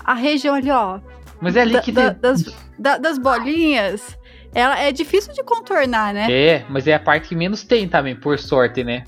[0.05, 1.01] a região ali, ó,
[1.41, 2.21] Mas é ali da- que da- tem.
[2.21, 2.45] das,
[2.79, 4.19] da- das bolinhas,
[4.53, 6.27] Ela é difícil de contornar, né?
[6.29, 9.05] É, mas é a parte que menos tem também, por sorte, né?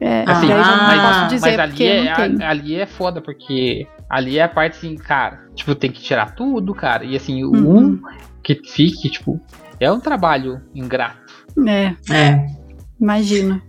[0.00, 3.20] É, Assim, daí eu não mas- posso dizer mas ali é, não ali é foda,
[3.20, 7.04] porque ali é a parte assim, cara, tipo, tem que tirar tudo, cara.
[7.04, 7.78] E assim, o Uhum.
[7.78, 8.02] um
[8.42, 9.40] que fique, tipo,
[9.78, 11.32] é um trabalho ingrato.
[11.66, 12.46] É, É.
[13.00, 13.62] imagino.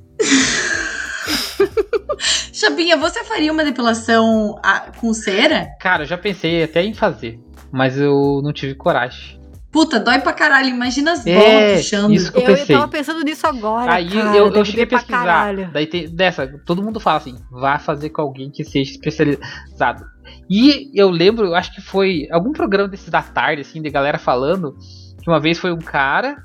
[2.53, 5.69] Chapinha, você faria uma depilação ah, com cera?
[5.79, 7.39] Cara, eu já pensei até em fazer,
[7.71, 9.39] mas eu não tive coragem.
[9.71, 10.67] Puta, dói pra caralho.
[10.69, 12.13] Imagina as É, bolas puxando.
[12.13, 12.75] isso que eu Eu, eu pensei.
[12.75, 13.93] tava pensando nisso agora.
[13.93, 15.17] Aí cara, eu, eu cheguei a pesquisar.
[15.25, 15.69] caralho.
[15.71, 20.03] Daí tem dessa, todo mundo fala assim, vá fazer com alguém que seja especializado.
[20.49, 24.17] E eu lembro, eu acho que foi algum programa desses da tarde, assim, de galera
[24.17, 24.75] falando,
[25.21, 26.37] que uma vez foi um cara,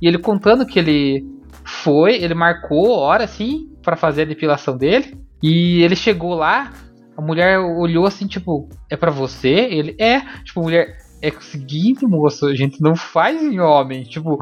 [0.00, 1.22] e ele contando que ele
[1.64, 6.72] foi, ele marcou hora, assim, pra fazer a depilação dele, e ele chegou lá,
[7.16, 9.48] a mulher olhou assim, tipo, é pra você?
[9.48, 14.38] Ele, é, tipo, mulher, é o seguinte, moço, a gente não faz em homem, tipo,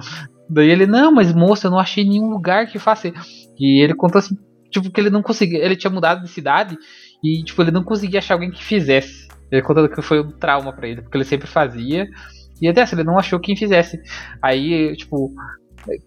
[0.48, 3.12] daí ele, não, mas moça, eu não achei nenhum lugar que faça.
[3.58, 4.36] E ele contou assim,
[4.70, 6.76] tipo, que ele não conseguia, ele tinha mudado de cidade
[7.22, 9.28] e, tipo, ele não conseguia achar alguém que fizesse.
[9.50, 12.06] Ele contando que foi um trauma pra ele, porque ele sempre fazia.
[12.60, 13.98] E até assim, ele não achou quem fizesse.
[14.42, 15.32] Aí, tipo,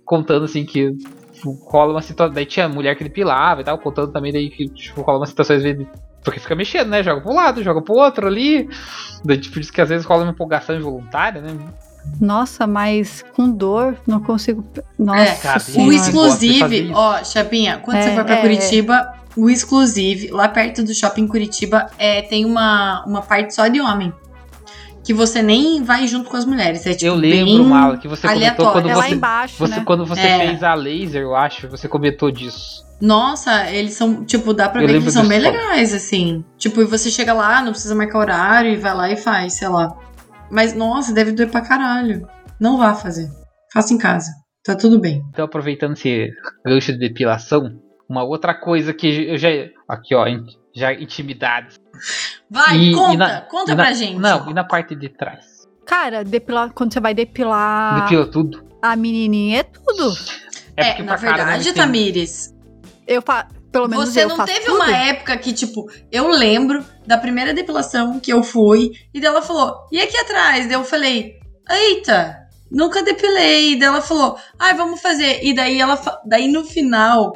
[0.06, 0.94] contando assim que
[1.34, 2.34] tipo, rola uma situação.
[2.34, 5.26] Daí tinha mulher que ele pilava e tal, contando também daí que tipo, rola uma
[5.26, 5.88] situação às vezes.
[6.24, 7.02] Porque fica mexendo, né?
[7.04, 8.70] Joga pro lado, joga pro outro ali.
[9.26, 11.56] Daí, tipo, diz que às vezes rola uma empolgação involuntária, né?
[12.20, 14.66] Nossa, mas com dor, não consigo.
[14.98, 19.50] Nossa, É, cara, O Exclusive, ó, Chapinha, quando É, você for pra é, Curitiba, o
[19.50, 24.12] Exclusive, lá perto do shopping Curitiba, é, tem uma, uma parte só de homem.
[25.04, 26.86] Que você nem vai junto com as mulheres.
[26.86, 28.72] É tipo eu lembro, bem Mala, que você comentou aleatório.
[28.74, 29.16] quando É lá você.
[29.16, 29.84] embaixo, Você, né?
[29.86, 30.40] quando você É.
[30.48, 32.84] fez a laser, eu acho, você comentou disso.
[33.02, 36.46] Nossa, eles são, tipo, dá pra Eu ver que eles são bem legais, assim.
[36.58, 39.68] Tipo, e você chega lá, não precisa marcar horário e vai lá e faz, sei
[39.68, 39.92] lá.
[40.52, 42.28] Mas, nossa, deve doer pra caralho.
[42.60, 43.28] Não vá fazer.
[43.74, 44.30] Faça em casa.
[44.64, 45.24] Tá tudo bem.
[45.32, 46.30] Então, aproveitando esse
[46.64, 47.72] gancho de depilação,
[48.08, 49.48] uma outra coisa que eu já.
[49.90, 50.26] Aqui, ó,
[50.76, 51.78] já intimidades.
[52.50, 54.20] Vai, E- e conta, na- conta e na- pra gente.
[54.20, 55.46] Não, e na parte de trás?
[55.86, 58.64] Cara, depilar, quando você vai depilar Depila tudo.
[58.82, 60.14] a menininha é tudo.
[60.78, 62.54] É, porque na verdade, Tamires,
[63.12, 63.48] Eu fa...
[63.72, 64.76] Pelo menos você eu não teve tudo.
[64.76, 69.88] uma época que, tipo, eu lembro da primeira depilação que eu fui, e dela falou,
[69.90, 70.66] e aqui atrás?
[70.66, 71.36] Daí eu falei,
[71.70, 72.38] eita,
[72.70, 73.80] nunca depilei.
[73.80, 75.40] Daí ela falou, ai, vamos fazer.
[75.44, 77.34] E daí ela, daí no final,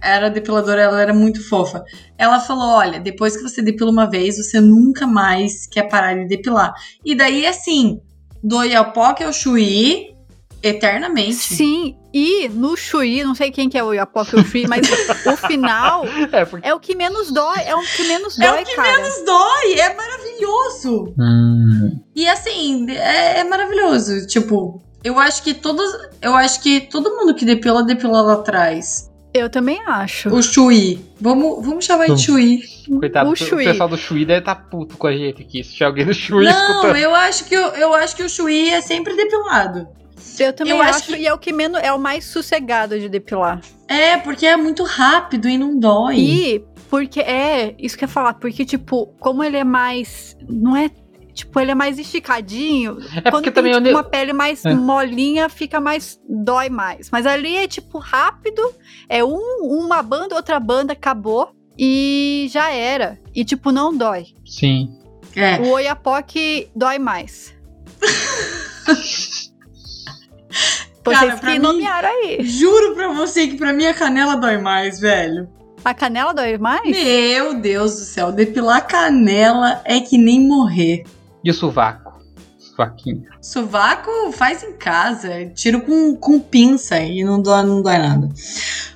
[0.00, 1.84] era depiladora, ela era muito fofa.
[2.16, 6.28] Ela falou, olha, depois que você depila uma vez, você nunca mais quer parar de
[6.28, 6.74] depilar.
[7.04, 8.00] E daí, assim,
[8.42, 10.14] do Iapoque ao Chuí,
[10.62, 11.34] eternamente.
[11.34, 14.80] Sim, e no Chuí, não sei quem que é o Iapoque ou o Chuí, mas
[15.26, 16.66] o final É, porque.
[16.66, 18.92] é o que menos dói, é o que menos É o dói, que cara.
[18.96, 21.14] menos dói, é maravilhoso.
[21.18, 24.26] Hum, E assim, é, é maravilhoso.
[24.26, 25.84] Tipo, eu acho que todos.
[26.22, 29.10] Eu acho que todo mundo que depila, depila lá atrás.
[29.34, 30.30] Eu também acho.
[30.34, 31.04] O Chuí.
[31.20, 32.22] Vamos, vamos chamar de.
[32.22, 32.62] Chuí.
[32.98, 35.62] coitado, o o, pessoal do Chuí deve estar puto com a gente aqui.
[35.62, 36.96] Se tiver alguém do Chuí Não, escutando.
[36.96, 39.86] eu acho que o- eu acho que o Chuí é sempre depilado.
[40.38, 42.98] Eu também eu acho acho, que- e é o que menos é o mais sossegado
[42.98, 43.60] de depilar.
[43.88, 46.16] É, porque é muito rápido e não dói.
[46.18, 50.76] E porque é, isso que eu ia falar, porque tipo, como ele é mais, não
[50.76, 50.90] é,
[51.34, 54.32] tipo, ele é mais esticadinho, É quando porque tem também eu tipo, ne- uma pele
[54.32, 54.74] mais É.
[54.74, 57.10] molinha, fica mais dói mais.
[57.10, 58.62] Mas ali é tipo rápido,
[59.08, 63.18] é um, uma banda, outra banda acabou e já era.
[63.34, 64.26] E tipo não dói.
[64.44, 64.88] Sim.
[65.34, 65.58] É.
[65.60, 67.54] O Oiapoque dói mais.
[71.12, 72.38] Cara, Vocês pra que mim- nomearam aí.
[72.44, 75.48] Juro pra você que pra mim a canela dói mais, velho.
[75.84, 76.82] A canela dói mais?
[76.90, 81.04] Meu Deus do céu, depilar canela é que nem morrer.
[81.44, 82.06] E o sovaco?
[82.58, 83.22] Sovaquinho.
[83.40, 88.28] Sovaco faz em casa, tiro com, com pinça e não dói, não dói nada.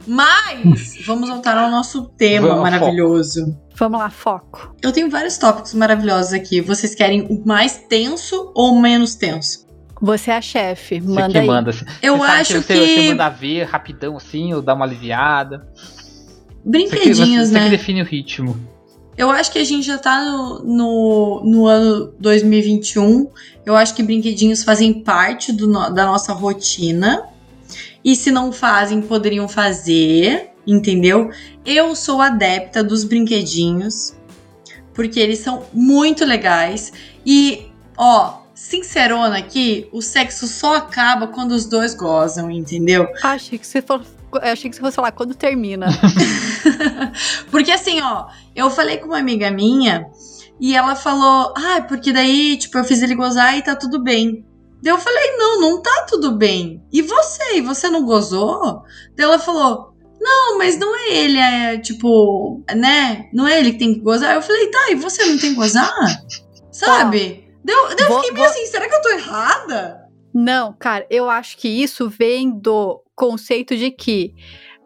[0.07, 3.57] Mas vamos voltar ao nosso tema Vamos, maravilhoso.
[3.77, 4.75] Vamos lá, foco.
[4.83, 6.61] Eu tenho vários tópicos maravilhosos aqui.
[6.61, 9.67] Vocês querem o mais tenso ou menos tenso?
[10.01, 11.47] Você é a chefe, Você manda que aí.
[11.47, 11.73] manda.
[11.73, 15.69] Você Eu sabe acho você, que Você manda ver rapidão assim, ou dá uma aliviada.
[15.75, 17.65] Você que, brinquedinhos, você, você né?
[17.65, 18.57] que define o ritmo.
[19.17, 23.29] Eu acho que a gente já tá no, no, no ano 2021.
[23.67, 27.25] Eu acho que brinquedinhos fazem parte do no- da nossa rotina.
[28.03, 31.31] E se não fazem, poderiam fazer, entendeu?
[31.67, 34.15] Eu sou adepta dos brinquedinhos,
[34.95, 36.91] porque eles são muito legais.
[37.27, 37.67] E,
[37.99, 43.09] ó, sincerona aqui, o sexo só acaba quando os dois gozam, entendeu?
[43.23, 44.03] Achei que você for...
[44.43, 45.87] achei que você fosse falar quando termina.
[47.51, 50.07] Porque assim, ó, eu falei com uma amiga minha
[50.61, 54.45] e ela falou, ah, porque daí, tipo, eu fiz ele gozar e tá tudo bem.
[54.83, 56.83] Daí eu falei, não, não tá tudo bem.
[56.93, 57.57] E você?
[57.57, 58.83] E você não gozou?
[59.17, 63.31] Daí ela falou, não, mas não é ele, é tipo, né?
[63.33, 64.35] Não é ele que tem que gozar.
[64.35, 65.91] Eu falei, tá, e você não tem que gozar?
[66.71, 67.50] Sabe?
[67.65, 70.07] Daí eu, daí eu Vou- fiquei meio vou- assim, será que eu tô errada?
[70.33, 74.33] Não, cara, eu acho que isso vem do conceito de que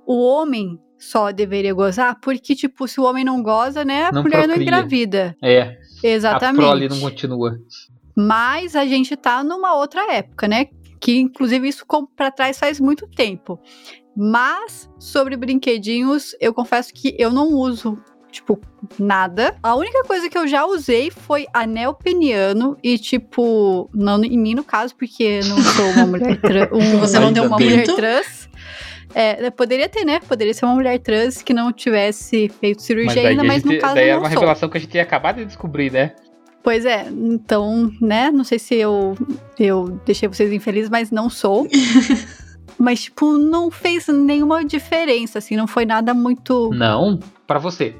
[0.06, 4.22] o homem só deveria gozar porque, tipo, se o homem não goza, né, a Não
[4.22, 4.62] mulher não procria.
[4.62, 5.36] engravida.
[5.42, 6.62] É, a Exatamente.
[6.64, 7.58] prole não continua.
[8.16, 10.66] Mas a gente tá numa outra época, né?
[11.00, 11.84] Que inclusive isso
[12.16, 13.60] pra trás faz muito tempo.
[14.16, 17.98] Mas sobre brinquedinhos, eu confesso que eu não uso,
[18.34, 18.60] tipo,
[18.98, 19.56] nada.
[19.62, 24.54] A única coisa que eu já usei foi anel peniano e, tipo, não em mim
[24.54, 26.68] no caso, porque não sou uma mulher trans.
[26.74, 28.48] Um, Você não um uma mulher trans.
[29.14, 30.18] É, poderia ter, né?
[30.20, 33.80] Poderia ser uma mulher trans que não tivesse feito cirurgia daí ainda, mas no gente-
[33.80, 34.38] caso daí é não uma sou.
[34.40, 36.12] revelação que a gente ia acabar de descobrir, né?
[36.64, 38.30] Pois é, então, né?
[38.30, 39.14] Não sei se eu,
[39.58, 41.68] eu deixei vocês infelizes, mas não sou.
[42.78, 46.70] mas, tipo, não fez nenhuma diferença, assim, não foi nada muito.
[46.74, 47.94] Não, pra você.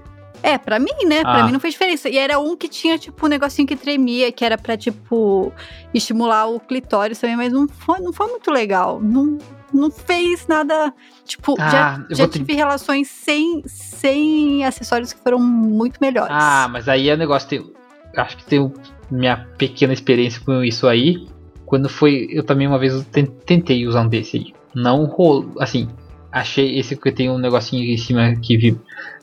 [0.47, 1.23] É, pra mim, né?
[1.23, 1.47] Pra Ah.
[1.47, 2.09] mim não fez diferença.
[2.09, 5.51] E era um que tinha, tipo, um negocinho que tremia, que era pra, tipo,
[5.95, 9.01] estimular o clitóris também, mas não foi, não foi muito legal.
[9.01, 9.39] Não,
[9.73, 10.93] não fez nada.
[11.25, 16.31] Tipo, Ah, já, já te- tive relações sem, sem acessórios que foram muito melhores.
[16.39, 17.49] Ah, mas aí é negócio.
[17.49, 17.73] Tem,
[18.17, 18.73] acho que tem
[19.11, 21.27] minha pequena experiência com isso aí.
[21.65, 22.27] Quando foi.
[22.31, 23.05] Eu também uma vez
[23.47, 24.55] tentei usar um desse aí.
[24.75, 25.53] Não rolou.
[25.59, 25.89] Assim,
[26.31, 28.79] achei esse que tem um negocinho em cima que vi.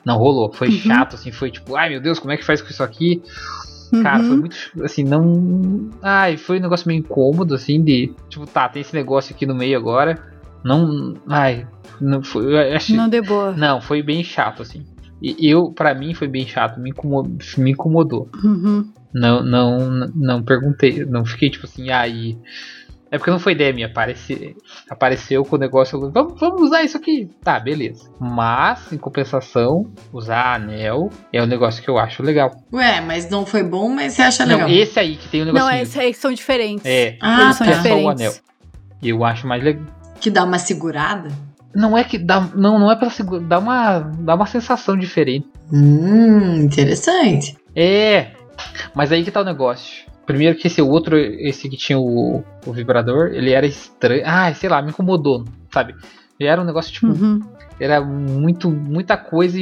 [0.06, 0.52] Não rolou.
[0.52, 0.74] Foi Uhum.
[0.74, 1.32] chato, assim.
[1.32, 3.22] Foi tipo, ai meu Deus, como é que faz com isso aqui?
[3.94, 4.04] Uhum.
[4.04, 4.56] Cara, foi muito.
[4.84, 5.90] Assim, não.
[6.02, 8.14] Ai, foi um negócio meio incômodo, assim, de.
[8.30, 10.18] Tipo, tá, tem esse negócio aqui no meio agora.
[10.64, 11.14] Não.
[11.28, 11.68] Ai.
[12.00, 12.74] Não foi.
[12.74, 13.52] Achei, Não deu boa.
[13.52, 14.86] não, foi bem chato, assim.
[15.22, 17.38] E eu, pra mim, foi bem chato, me incomodou.
[17.60, 18.28] Me incomodou.
[18.44, 18.92] Uhum.
[19.14, 22.38] Não, não, não perguntei, não fiquei tipo assim, aí.
[23.12, 24.56] É porque não foi ideia minha, apareci,
[24.90, 27.30] apareceu com o negócio, vamos, vamos usar isso aqui.
[27.44, 28.10] Tá, beleza.
[28.18, 32.50] Mas, em compensação, usar anel é um negócio que eu acho legal.
[32.72, 34.68] Ué, mas não foi bom, mas você acha legal.
[34.70, 35.82] Não, esse aí que tem o Não, negocinho.
[35.82, 36.86] esses aí são diferentes.
[36.86, 38.14] É, Ah, Eles são que é só o anel.
[38.32, 38.42] diferentes.
[39.04, 39.84] Eu acho mais legal.
[40.22, 41.30] Que dá uma segurada.
[41.76, 45.48] Não é que dá, não, não é pra segurar, dá uma, dá uma sensação diferente.
[45.72, 47.58] Hum, interessante.
[47.76, 48.32] É,
[48.96, 50.06] mas aí que tá o negócio.
[50.26, 54.24] Primeiro que esse outro, esse que tinha o, o vibrador, ele era estranho.
[54.26, 55.96] Ah, sei lá, me incomodou, sabe?
[56.40, 57.40] Ele era um negócio, tipo, Uhum.
[57.80, 59.58] era muito, muita coisa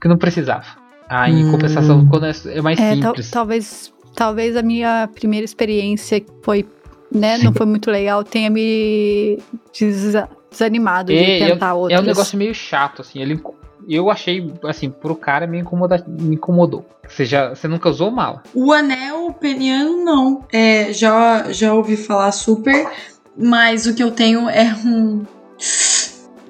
[0.00, 0.64] que não precisava.
[1.08, 1.50] Aí, em Hum.
[1.50, 3.30] compensação, quando é, é mais É, simples.
[3.30, 6.66] talvez, talvez a minha primeira experiência foi,
[7.14, 9.38] né, não foi muito legal, tenha me
[9.78, 12.00] desa- desanimado de É, tentar é outras.
[12.00, 13.20] um negócio meio chato, assim.
[13.20, 13.40] Ele,
[13.88, 16.84] eu achei, assim, pro cara me, incomoda, me incomodou.
[17.08, 18.42] Você, já, você nunca usou mala?
[18.54, 20.44] O anel peniano, não.
[20.52, 22.88] É, já, já ouvi falar super,
[23.36, 25.24] mas o que eu tenho é um.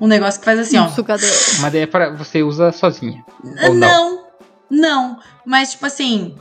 [0.00, 0.88] Um negócio que faz assim, um ó.
[0.88, 1.28] sugador.
[1.60, 3.22] Mas é pra, você usa sozinha.
[3.64, 4.10] Ou não?
[4.10, 4.24] Não,
[4.70, 5.18] não.
[5.44, 6.34] Mas, tipo assim,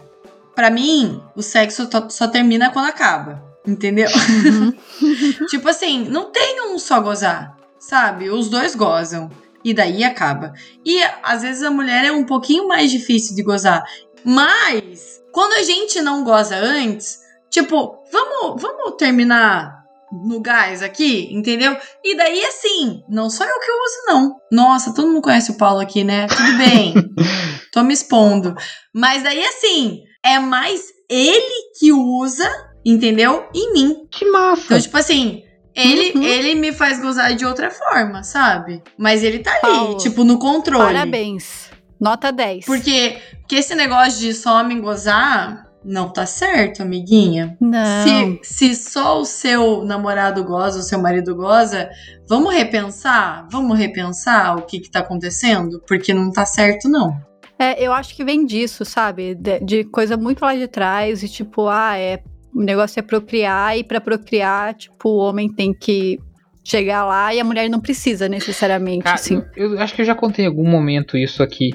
[0.56, 3.44] pra mim, o sexo só termina quando acaba.
[3.68, 4.10] Entendeu?
[4.10, 4.74] Uhum.
[5.48, 8.30] tipo assim, não tem um só gozar, sabe?
[8.30, 9.30] Os dois gozam.
[9.64, 10.54] E daí acaba.
[10.86, 13.84] E às vezes a mulher é um pouquinho mais difícil de gozar.
[14.24, 17.20] Mas, quando a gente não goza antes,
[17.50, 19.80] tipo, vamos, vamos terminar
[20.12, 21.78] no gás aqui, entendeu?
[22.04, 24.36] E daí, assim, não sou eu que uso, não.
[24.52, 26.28] Nossa, todo mundo conhece o Paulo aqui, né?
[26.28, 26.94] Tudo bem.
[27.72, 28.56] Tô me expondo.
[28.94, 32.50] Mas daí, assim, é mais ele que usa,
[32.84, 33.48] entendeu?
[33.54, 34.08] Em mim.
[34.12, 34.64] Que massa!
[34.66, 35.44] Então, tipo assim,
[35.80, 36.24] ele, Uhum.
[36.24, 38.82] ele me faz gozar de outra forma, sabe?
[38.98, 40.86] Mas ele tá ali, Paulo, tipo, no controle.
[40.94, 41.70] Parabéns.
[42.00, 42.66] Nota 10.
[42.66, 47.58] Porque, porque esse negócio de só homem gozar não tá certo, amiguinha.
[47.60, 48.04] Não.
[48.04, 51.90] Se, se só o seu namorado goza, o seu marido goza,
[52.28, 53.48] vamos repensar?
[53.52, 55.82] Vamos repensar o que que tá acontecendo?
[55.88, 57.18] Porque não tá certo, não.
[57.58, 59.36] É, eu acho que vem disso, sabe?
[59.36, 62.22] De, de coisa muito lá de trás e tipo, ah, é.
[62.54, 66.20] O negócio é procriar e pra procriar, tipo, o homem tem que
[66.64, 69.42] chegar lá e a mulher não precisa necessariamente, Cara, assim.
[69.56, 71.72] eu, eu acho que eu já contei em algum momento isso aqui,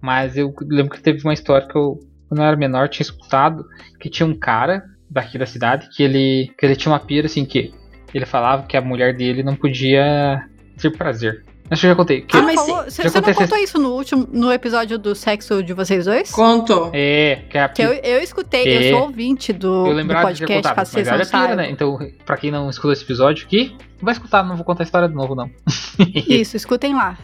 [0.00, 3.64] mas eu lembro que teve uma história que eu, quando eu era menor, tinha escutado
[4.00, 7.44] que tinha um cara daqui da cidade que ele, que ele tinha uma pira assim
[7.44, 7.72] que
[8.14, 10.42] ele falava que a mulher dele não podia
[10.78, 11.44] ter prazer.
[11.70, 12.20] Acho que eu já contei.
[12.22, 14.98] Que Ah, Você mas falou- Você já você não contou isso no último, no episódio
[14.98, 16.30] do sexo de vocês dois?
[16.30, 16.90] Contou.
[16.94, 18.88] É, que a Que eu, eu escutei, É.
[18.92, 21.56] eu sou ouvinte do, eu do lembrava de ter podcast, contado, caso mas era pira,
[21.56, 21.70] né?
[21.70, 24.86] Então, pra quem não escutou esse episódio aqui, não vai escutar, não vou contar a
[24.86, 25.50] história de novo, não.
[26.28, 27.18] Isso, escutem lá.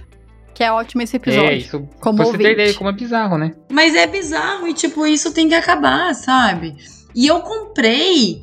[0.52, 1.48] Que é ótimo esse episódio.
[1.50, 1.88] É, isso.
[2.00, 2.52] como você ter ouvinte.
[2.52, 3.54] ideia como é bizarro, né?
[3.72, 6.76] Mas é bizarro e, tipo, isso tem que acabar, sabe?
[7.12, 8.40] E eu comprei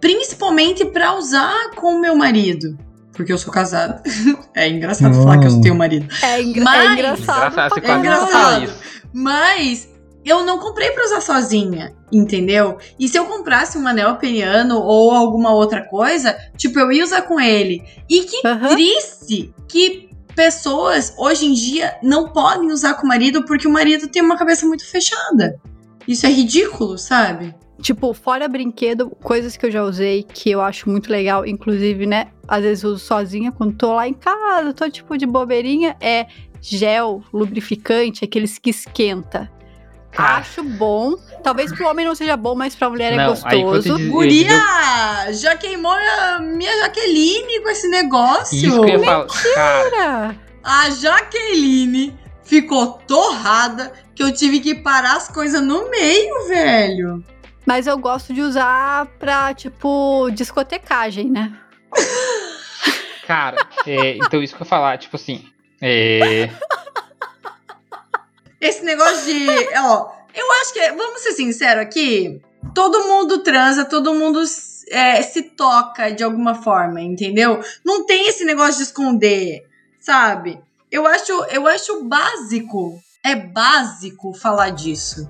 [0.00, 2.76] principalmente pra usar com o meu marido.
[3.12, 4.02] Porque eu sou casada.
[4.54, 6.06] É engraçado falar que eu tenho marido.
[6.22, 7.54] É, engra- Mas- é engraçado.
[7.54, 8.64] Fala engraçado.
[8.64, 8.74] isso.
[9.12, 9.88] Mas
[10.24, 12.76] eu não comprei pra usar sozinha, entendeu?
[12.98, 17.22] E se eu comprasse um anel peniano ou alguma outra coisa, tipo, eu ia usar
[17.22, 17.82] com ele.
[18.08, 23.66] E que triste que pessoas hoje em dia não podem usar com o marido porque
[23.66, 25.58] o marido tem uma cabeça muito fechada.
[26.06, 27.54] Isso é ridículo, sabe?
[27.82, 32.28] Tipo, fora brinquedo, coisas que eu já usei que eu acho muito legal, inclusive, né?
[32.46, 36.26] Às vezes eu uso sozinha quando tô lá em casa, tô tipo de bobeirinha, é
[36.60, 39.50] gel lubrificante, aqueles que esquenta.
[40.12, 40.36] Cara.
[40.36, 41.14] Acho bom.
[41.42, 43.96] Talvez pro homem não seja bom, mas pra mulher é Não, quando gostoso.
[43.96, 44.60] diz- Guria,
[45.32, 48.54] já queimou a minha Jaqueline com esse negócio.
[48.56, 49.02] Isso que eu.
[49.02, 52.14] Cara, Cara, A Jaqueline
[52.44, 57.24] ficou torrada que eu tive que parar as coisas no meio, velho.
[57.64, 61.56] Mas eu gosto de usar pra, tipo, discotecagem, né?
[63.26, 65.44] cara, é, então isso que eu falar, tipo assim.
[65.80, 66.50] É,
[68.60, 69.46] Esse negócio de.
[69.76, 70.92] Ó, eu acho que.
[70.92, 72.40] Vamos ser sinceros aqui.
[72.74, 74.40] Todo mundo transa, todo mundo
[74.88, 77.60] é, se toca de alguma forma, entendeu?
[77.84, 79.66] Não tem esse negócio de esconder,
[79.98, 80.60] sabe?
[80.90, 83.00] Eu acho, eu acho básico.
[83.24, 85.28] É básico falar disso.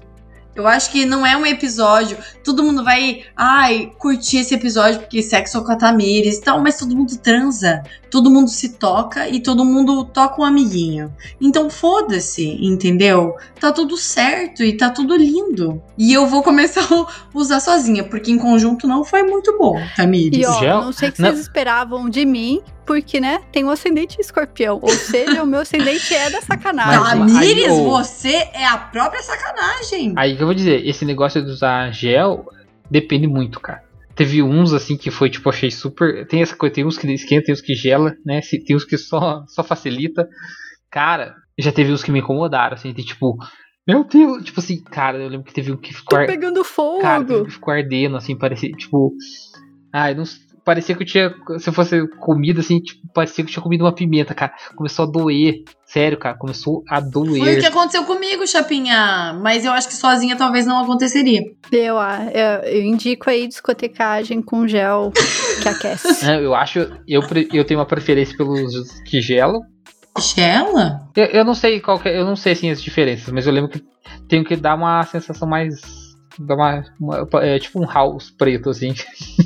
[0.54, 2.18] Eu acho que não é um episódio.
[2.44, 6.76] Todo mundo vai, ai, curtir esse episódio porque sexo com a Tamires e tal, mas
[6.76, 7.82] todo mundo transa.
[8.10, 11.10] Todo mundo se toca e todo mundo toca um amiguinho.
[11.40, 13.34] Então foda-se, entendeu?
[13.58, 15.82] Tá tudo certo e tá tudo lindo.
[15.96, 20.38] E eu vou começar a usar sozinha, porque em conjunto não foi muito bom, Tamires.
[20.38, 21.30] E ó, não sei o que Não.
[21.30, 24.78] vocês esperavam de mim, porque, né, tem um ascendente escorpião.
[24.82, 27.36] Ou seja, o meu ascendente é da sacanagem.
[27.38, 30.14] Aí, ô- você é a própria sacanagem.
[30.16, 32.46] aí que eu vou dizer, esse negócio de usar gel
[32.90, 33.82] depende muito, cara.
[34.14, 36.26] Teve uns assim que foi, tipo, achei super.
[36.26, 38.42] Tem essa coisa, tem uns que esquenta, tem uns que gela, né?
[38.42, 40.28] se- Tem uns que só, só facilita.
[40.90, 43.38] Cara, já teve uns que me incomodaram, assim, de tipo,
[43.88, 46.10] meu Deus, tipo assim, cara, eu lembro que teve um que ficou.
[46.10, 47.00] Tô ar- pegando fogo.
[47.00, 49.14] Cara, teve um que ficou ardendo, assim, parecia, tipo.
[49.92, 50.24] Ai, não.
[50.64, 51.34] Parecia que eu tinha.
[51.58, 54.52] Se eu fosse comida, assim, tipo, parecia que eu tinha comido uma pimenta, cara.
[54.76, 55.64] Começou a doer.
[55.84, 57.38] Sério, cara, começou a doer.
[57.42, 59.38] Foi o que aconteceu comigo, Chapinha.
[59.42, 61.42] Mas eu acho que sozinha talvez não aconteceria.
[61.70, 65.12] Eu, ah, eu, eu indico aí discotecagem com gel
[65.62, 66.08] que aquece.
[66.30, 66.78] É, eu acho.
[67.08, 67.22] Eu,
[67.52, 69.60] eu tenho uma preferência pelos que gelam.
[70.34, 71.08] Gela?
[71.16, 73.52] Eu, eu não sei qual que é, eu não sei assim as diferenças, mas eu
[73.52, 73.82] lembro que
[74.28, 75.80] tem que dar uma sensação mais.
[76.38, 78.94] Dá uma, uma- é tipo um house preto, assim.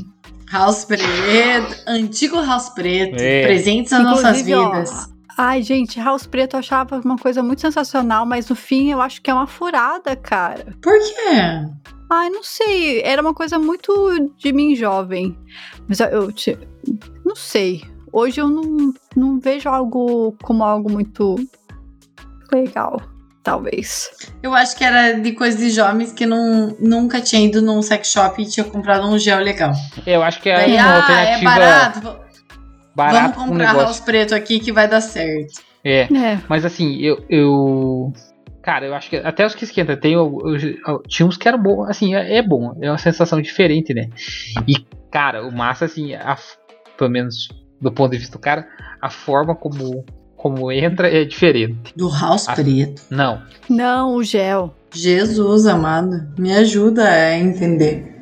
[0.50, 3.42] House preto, antigo house preto, É.
[3.46, 5.16] presentes nas nossas Inclusive, ó, vidas.
[5.38, 9.20] Ai, gente, House Preto eu achava uma coisa muito sensacional, mas no fim eu acho
[9.20, 10.64] que é uma furada, cara.
[10.80, 11.68] Por quê?
[12.08, 13.02] Ai, não sei.
[13.02, 15.36] Era uma coisa muito de mim jovem.
[15.86, 16.56] Mas eu, eu te-
[17.22, 17.82] não sei.
[18.10, 21.36] Hoje eu não, não vejo algo como algo muito
[22.50, 22.98] legal,
[23.46, 24.10] talvez.
[24.42, 28.10] Eu acho que era de coisa de jovens que não, nunca tinha ido num sex
[28.10, 29.72] shop e tinha comprado um gel legal.
[30.04, 30.96] Eu acho que é Daí, uma ah, é
[31.34, 32.00] alternativa barato.
[32.00, 32.16] v-
[32.94, 33.84] barata Vamos com um comprar negócio.
[33.86, 35.60] house preto aqui que vai dar certo.
[35.84, 36.00] É.
[36.12, 36.40] É.
[36.48, 38.12] Mas assim, eu, eu.
[38.62, 40.14] Cara, eu acho que até os que esquenta, tem.
[40.14, 43.40] Eu, eu- eu- tinha uns que eram bons, assim, é, é bom, é uma sensação
[43.40, 44.08] diferente, né?
[44.66, 44.74] E,
[45.12, 46.36] cara, o massa, assim, a-
[46.98, 47.48] pelo menos
[47.80, 48.66] do ponto de vista do cara,
[49.00, 50.04] a forma como,
[50.50, 51.92] como entra é diferente.
[51.96, 52.54] Do house Ah.
[52.54, 53.02] preto.
[53.10, 53.42] Não.
[53.68, 54.74] Não, o gel.
[54.94, 58.14] Jesus amado, me ajuda a entender.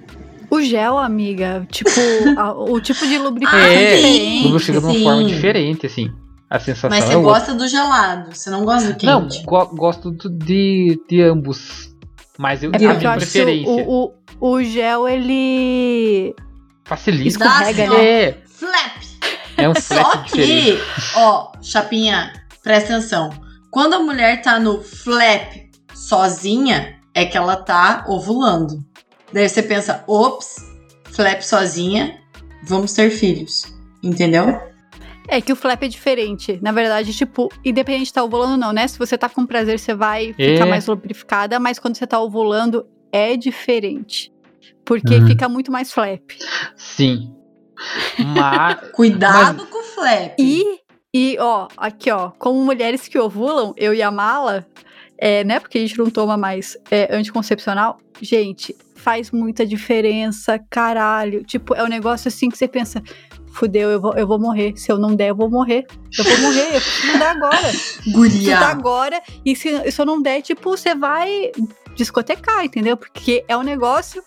[0.51, 1.91] O gel, amiga, tipo,
[2.39, 4.41] a- o tipo de lubrificante Ah, É, sim.
[4.45, 6.11] tudo chega de uma forma diferente, assim.
[6.49, 7.31] A sensação Mas é você outra.
[7.33, 9.45] gosta do gelado, você não gosta do Não, quente.
[9.45, 11.93] go- gosto de, de ambos.
[12.39, 13.71] Mas eu É tenho eu preferência.
[13.73, 16.35] o, o, o gel, ele.
[16.85, 17.29] Facilita.
[17.29, 19.04] escorrega, assim, É, Flap!
[19.65, 20.77] É um Só diferente.
[20.77, 20.79] que,
[21.17, 23.31] ó, Chapinha, presta atenção.
[23.71, 25.53] Quando a mulher tá no flap
[25.95, 28.85] sozinha, é que ela tá ovulando.
[29.33, 30.57] Daí você pensa, ops,
[31.13, 32.19] flap sozinha,
[32.65, 33.65] vamos ter filhos.
[34.03, 34.61] Entendeu?
[35.27, 36.59] É que o flap é diferente.
[36.63, 38.87] Na verdade, tipo, independente de estar ovulando ou não, né?
[38.87, 40.71] Se você tá com prazer, você vai ficar É.
[40.71, 44.31] mais lubrificada, mas quando você tá ovulando, é diferente.
[44.85, 45.27] Porque Uhum.
[45.27, 46.21] fica muito mais flap.
[46.77, 47.35] Sim.
[48.19, 48.91] Mas.
[48.93, 50.35] Cuidado com o flap.
[50.39, 50.81] E,
[51.13, 54.67] e, ó, aqui, ó, como mulheres que ovulam, eu e a Mala,
[55.19, 55.61] é, né?
[55.61, 61.45] Porque a gente não toma mais é, anticoncepcional, gente, faz muita diferença, caralho.
[61.45, 63.03] Tipo, é um negócio assim que você pensa.
[63.53, 64.77] Fudeu, eu vou, eu vou morrer.
[64.77, 65.87] Se eu não der, eu vou morrer.
[66.19, 67.61] Eu vou morrer, eu preciso dar agora.
[67.71, 68.59] Preciso Guria.
[68.59, 69.23] dar agora.
[69.45, 71.53] E se, se eu não der, tipo, você vai
[71.95, 72.97] discotecar, entendeu?
[72.97, 74.25] Porque é um negócio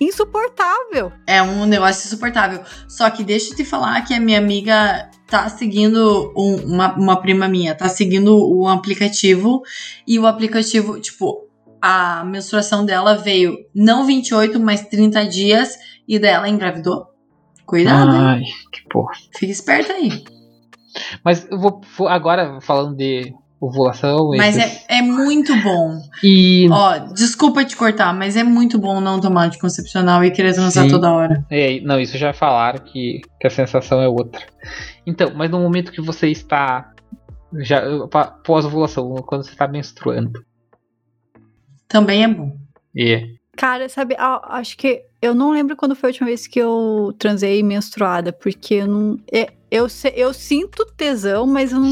[0.00, 1.12] insuportável.
[1.26, 2.62] É um negócio insuportável.
[2.88, 7.16] Só que deixa eu te falar que a minha amiga tá seguindo um- uma, uma
[7.20, 9.62] prima minha, tá seguindo o aplicativo
[10.06, 11.48] e o aplicativo, tipo,
[11.80, 15.76] a menstruação dela veio não 28, mas 30 dias
[16.06, 17.06] e dela engravidou.
[17.66, 18.20] Cuidado, hein?
[18.22, 18.42] Ai,
[18.72, 19.14] que porra.
[19.36, 20.22] Fica esperta aí.
[21.24, 23.34] Mas eu vou, vou agora falando de
[23.66, 24.30] ovulação.
[24.36, 26.00] Mas esses- é, é muito bom.
[26.22, 30.84] E Ó, desculpa te cortar, mas é muito bom não tomar anticoncepcional e querer transar
[30.84, 30.90] Sim.
[30.90, 31.44] toda hora.
[31.50, 34.42] É, não, isso já falaram que, que a sensação é outra.
[35.06, 36.90] Então, mas no momento que você está
[37.58, 37.82] já
[38.44, 40.42] pós-ovulação, quando você está menstruando,
[41.88, 42.56] Também é bom.
[42.98, 47.14] é, Cara, sabe, acho que eu não lembro quando foi a última vez que eu
[47.18, 49.18] transei menstruada, porque eu não.
[49.32, 51.88] é- eu, eu sinto tesão, mas eu não.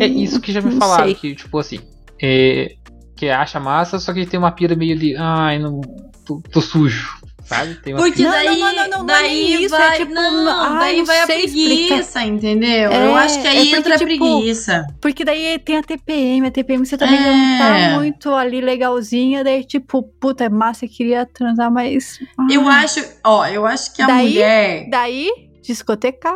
[0.00, 1.14] é isso que já me falaram, sei.
[1.14, 1.80] que tipo assim,
[2.22, 2.76] é,
[3.16, 5.80] que acha massa, só que tem uma pira meio de, ai, não,
[6.26, 7.08] tô, tô sujo,
[7.44, 7.74] sabe?
[7.76, 10.48] Tem uma Porque Não, daí, não, não, não, é daí isso, é vai, tipo, não,
[10.72, 12.26] ai, daí vai a preguiça, explicar.
[12.26, 12.90] entendeu?
[12.92, 14.86] É, Eu acho que é aí porque, entra a tipo, preguiça.
[15.00, 17.20] Porque daí tem a TPM, a TPM você também É.
[17.22, 22.18] não tá muito ali legalzinha, daí tipo, puta, é massa, eu queria transar, mas.
[22.50, 25.30] Eu acho, ó, eu acho que a Daí- mulher Daí,
[25.62, 26.34] discotecar.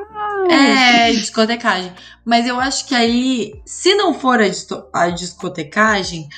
[0.50, 1.92] é discotecagem,
[2.24, 6.28] mas eu acho que aí, se não for a, disto- a discotecagem,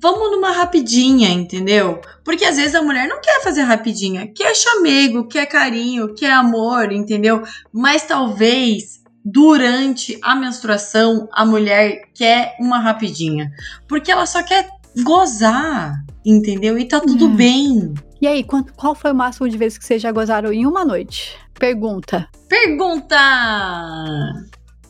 [0.00, 2.00] vamos numa rapidinha, entendeu?
[2.24, 6.92] Porque às vezes a mulher não quer fazer rapidinha, quer chamego, quer carinho, quer amor,
[6.92, 7.42] entendeu?
[7.72, 13.50] Mas talvez durante a menstruação a mulher quer uma rapidinha,
[13.88, 14.68] porque ela só quer
[15.02, 15.94] gozar,
[16.24, 16.78] entendeu?
[16.78, 17.36] E tá tudo Hum.
[17.36, 17.94] bem.
[18.20, 18.44] E aí,
[18.76, 21.36] qual foi o máximo de vezes que vocês já gozaram em uma noite?
[21.58, 22.28] Pergunta.
[22.48, 23.16] Pergunta!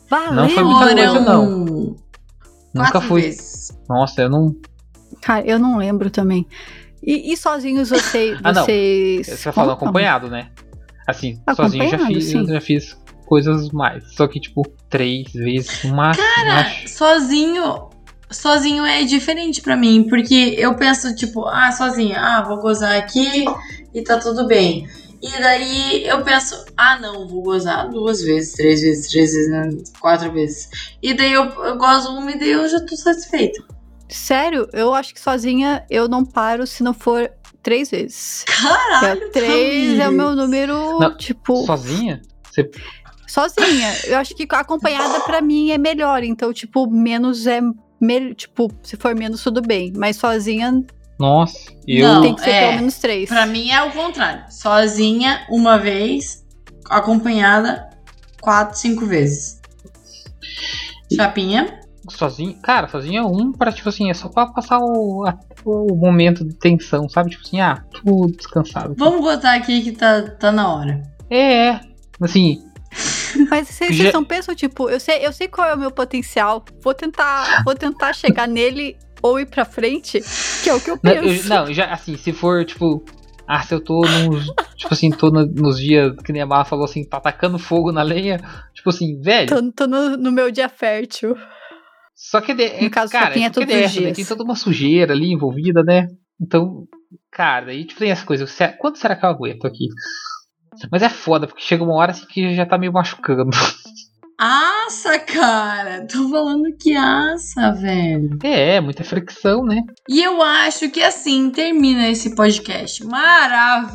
[0.09, 0.33] Valeu!
[0.33, 1.65] Não foi muita coisa, não.
[2.73, 3.21] Nunca quatro fui.
[3.21, 3.54] vezes.
[3.87, 4.55] Nossa, eu não.
[5.21, 6.47] Cara, eu não lembro também.
[7.01, 8.65] E, e sozinhos você, Ah, não.
[8.65, 9.27] vocês.
[9.27, 10.49] Você tá acompanhado, né?
[11.07, 12.37] Assim, sozinho eu já fiz, sim.
[12.39, 14.15] eu já fiz coisas mais.
[14.15, 16.25] Só que, tipo, três vezes máximo.
[16.45, 16.87] eu acho.
[16.89, 17.89] Sozinho,
[18.31, 23.45] sozinho é diferente pra mim, porque eu penso, tipo, ah, sozinha, ah, vou gozar aqui
[23.93, 24.87] e tá tudo bem.
[25.21, 29.69] E daí eu penso, ah, não, vou gozar duas vezes, três vezes, três vezes, né,
[29.99, 30.69] quatro vezes.
[31.01, 33.63] E daí eu, eu gozo uma e daí eu já tô satisfeita.
[34.09, 37.31] Sério, eu acho que sozinha eu não paro se não for
[37.63, 38.43] três vezes.
[38.45, 42.21] Caralho, É, três é o meu número, Não, tipo, Sozinha?
[42.51, 42.69] Você
[43.27, 43.91] sozinha.
[44.05, 46.23] Eu acho que acompanhada pra mim é melhor.
[46.23, 47.59] Então, tipo, menos é.
[47.99, 49.91] mel- Tipo, se for menos, tudo bem.
[49.95, 50.85] Mas sozinha
[51.19, 51.57] Nossa,
[51.87, 52.07] eu.
[52.07, 52.21] Não.
[52.21, 52.59] tem que ser é.
[52.67, 53.29] pelo menos três.
[53.29, 54.43] Pra mim é o contrário.
[54.49, 56.43] Sozinha, uma vez,
[56.89, 57.89] acompanhada,
[58.41, 59.61] quatro, cinco vezes.
[61.13, 61.79] Chapinha?
[62.09, 65.95] Sozinho, cara, sozinho é um pra, tipo assim, é só pra passar o, a- o
[65.95, 67.31] momento de tensão, sabe?
[67.31, 68.93] Tipo assim, ah, tô descansado.
[68.95, 71.01] Vamos botar aqui que tá, tá na hora.
[71.29, 71.79] É, é.
[72.21, 72.61] Assim,
[73.49, 75.89] Mas vocês, Já- vocês não pensam, tipo, eu sei, eu sei qual é o meu
[75.89, 76.63] potencial.
[76.83, 78.95] Vou tentar, vou tentar chegar nele
[79.25, 80.21] ou ir pra frente,
[80.63, 81.47] que é o que eu não, penso.
[81.47, 83.03] eu- não, já, assim, se for, tipo,
[83.47, 84.45] ah, se eu tô nos,
[84.77, 87.91] tipo assim, tô no- nos dias, que nem a Mala falou assim, tá atacando fogo
[87.91, 88.37] na lenha,
[88.73, 91.35] tipo assim, velho, Tô, tô no, no meu dia fértil.
[92.15, 94.11] só que, de, No caso, cara, que todos dessa, né?
[94.13, 96.07] tem toda uma sujeira ali envolvida, né?
[96.39, 96.85] Então,
[97.31, 98.45] cara, aí tipo, tem essa coisa,
[98.77, 99.87] quanto será que eu aguento aqui?
[100.91, 103.49] Mas é foda, porque chega uma hora assim que já tá meio machucando.
[104.37, 106.05] Assa, cara!
[106.11, 108.37] Tô falando que assa, velho.
[108.43, 109.81] É, muita fricção, né?
[110.09, 113.01] E eu acho que assim termina esse podcast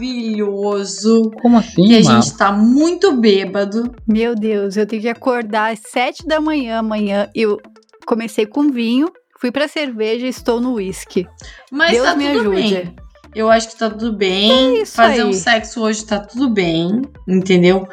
[0.01, 1.30] maravilhoso.
[1.43, 2.22] Como assim, Que a mano?
[2.22, 3.95] gente tá muito bêbado.
[4.09, 7.28] Meu Deus, eu tenho que acordar às sete da manhã amanhã.
[7.34, 7.59] Eu
[8.07, 11.26] comecei com vinho, fui pra cerveja e estou no uísque.
[11.70, 12.74] Mas Deus tá me tudo ajude.
[12.74, 12.97] bem.
[13.35, 14.81] Eu acho que tá tudo bem.
[14.81, 15.24] É Fazer aí.
[15.24, 17.03] um sexo hoje tá tudo bem.
[17.26, 17.89] Entendeu?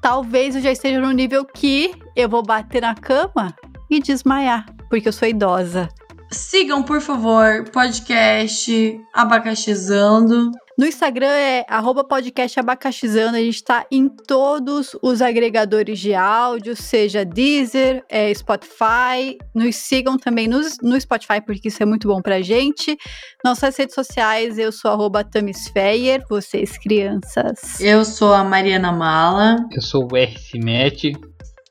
[0.00, 3.54] Talvez eu já esteja no nível que eu vou bater na cama
[3.90, 5.88] e desmaiar, porque eu sou idosa.
[6.30, 10.50] Sigam, por favor, podcast Abacaxizando.
[10.78, 13.36] No Instagram é arroba podcast abacaxizando.
[13.36, 19.36] A gente tá em todos os agregadores de áudio, seja Deezer, é, Spotify.
[19.52, 22.96] Nos sigam também nos- no Spotify, porque isso é muito bom pra gente.
[23.44, 27.80] Nossas redes sociais, eu sou arroba Tamisfeyer, vocês crianças.
[27.80, 29.56] Eu sou a Mariana Mala.
[29.72, 31.04] Eu sou o RC Match.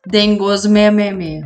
[0.05, 1.45] Dengoso 666.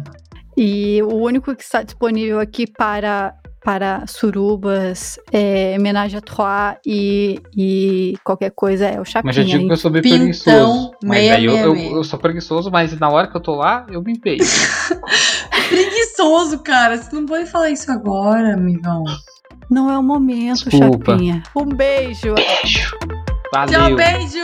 [0.58, 3.34] E o único que está disponível aqui para,
[3.64, 9.24] para surubas, é, homenagem a Trois e, e qualquer coisa é o Chapinha.
[9.26, 10.92] Mas já digo que eu sou bem Pintão preguiçoso.
[11.04, 11.96] Mas aí eu, eu, 666.
[11.96, 14.44] eu sou preguiçoso, mas na hora que eu tô lá, eu me empenho.
[15.70, 16.98] Preguiçoso, cara.
[16.98, 19.06] Você não pode falar isso agora, amigão.
[19.70, 21.12] Não é o momento, Desculpa.
[21.12, 21.44] Chapinha.
[21.56, 22.34] Um beijo.
[22.34, 22.98] Beijo.
[23.54, 23.74] Valeu.
[23.74, 24.40] Tchau, beijo!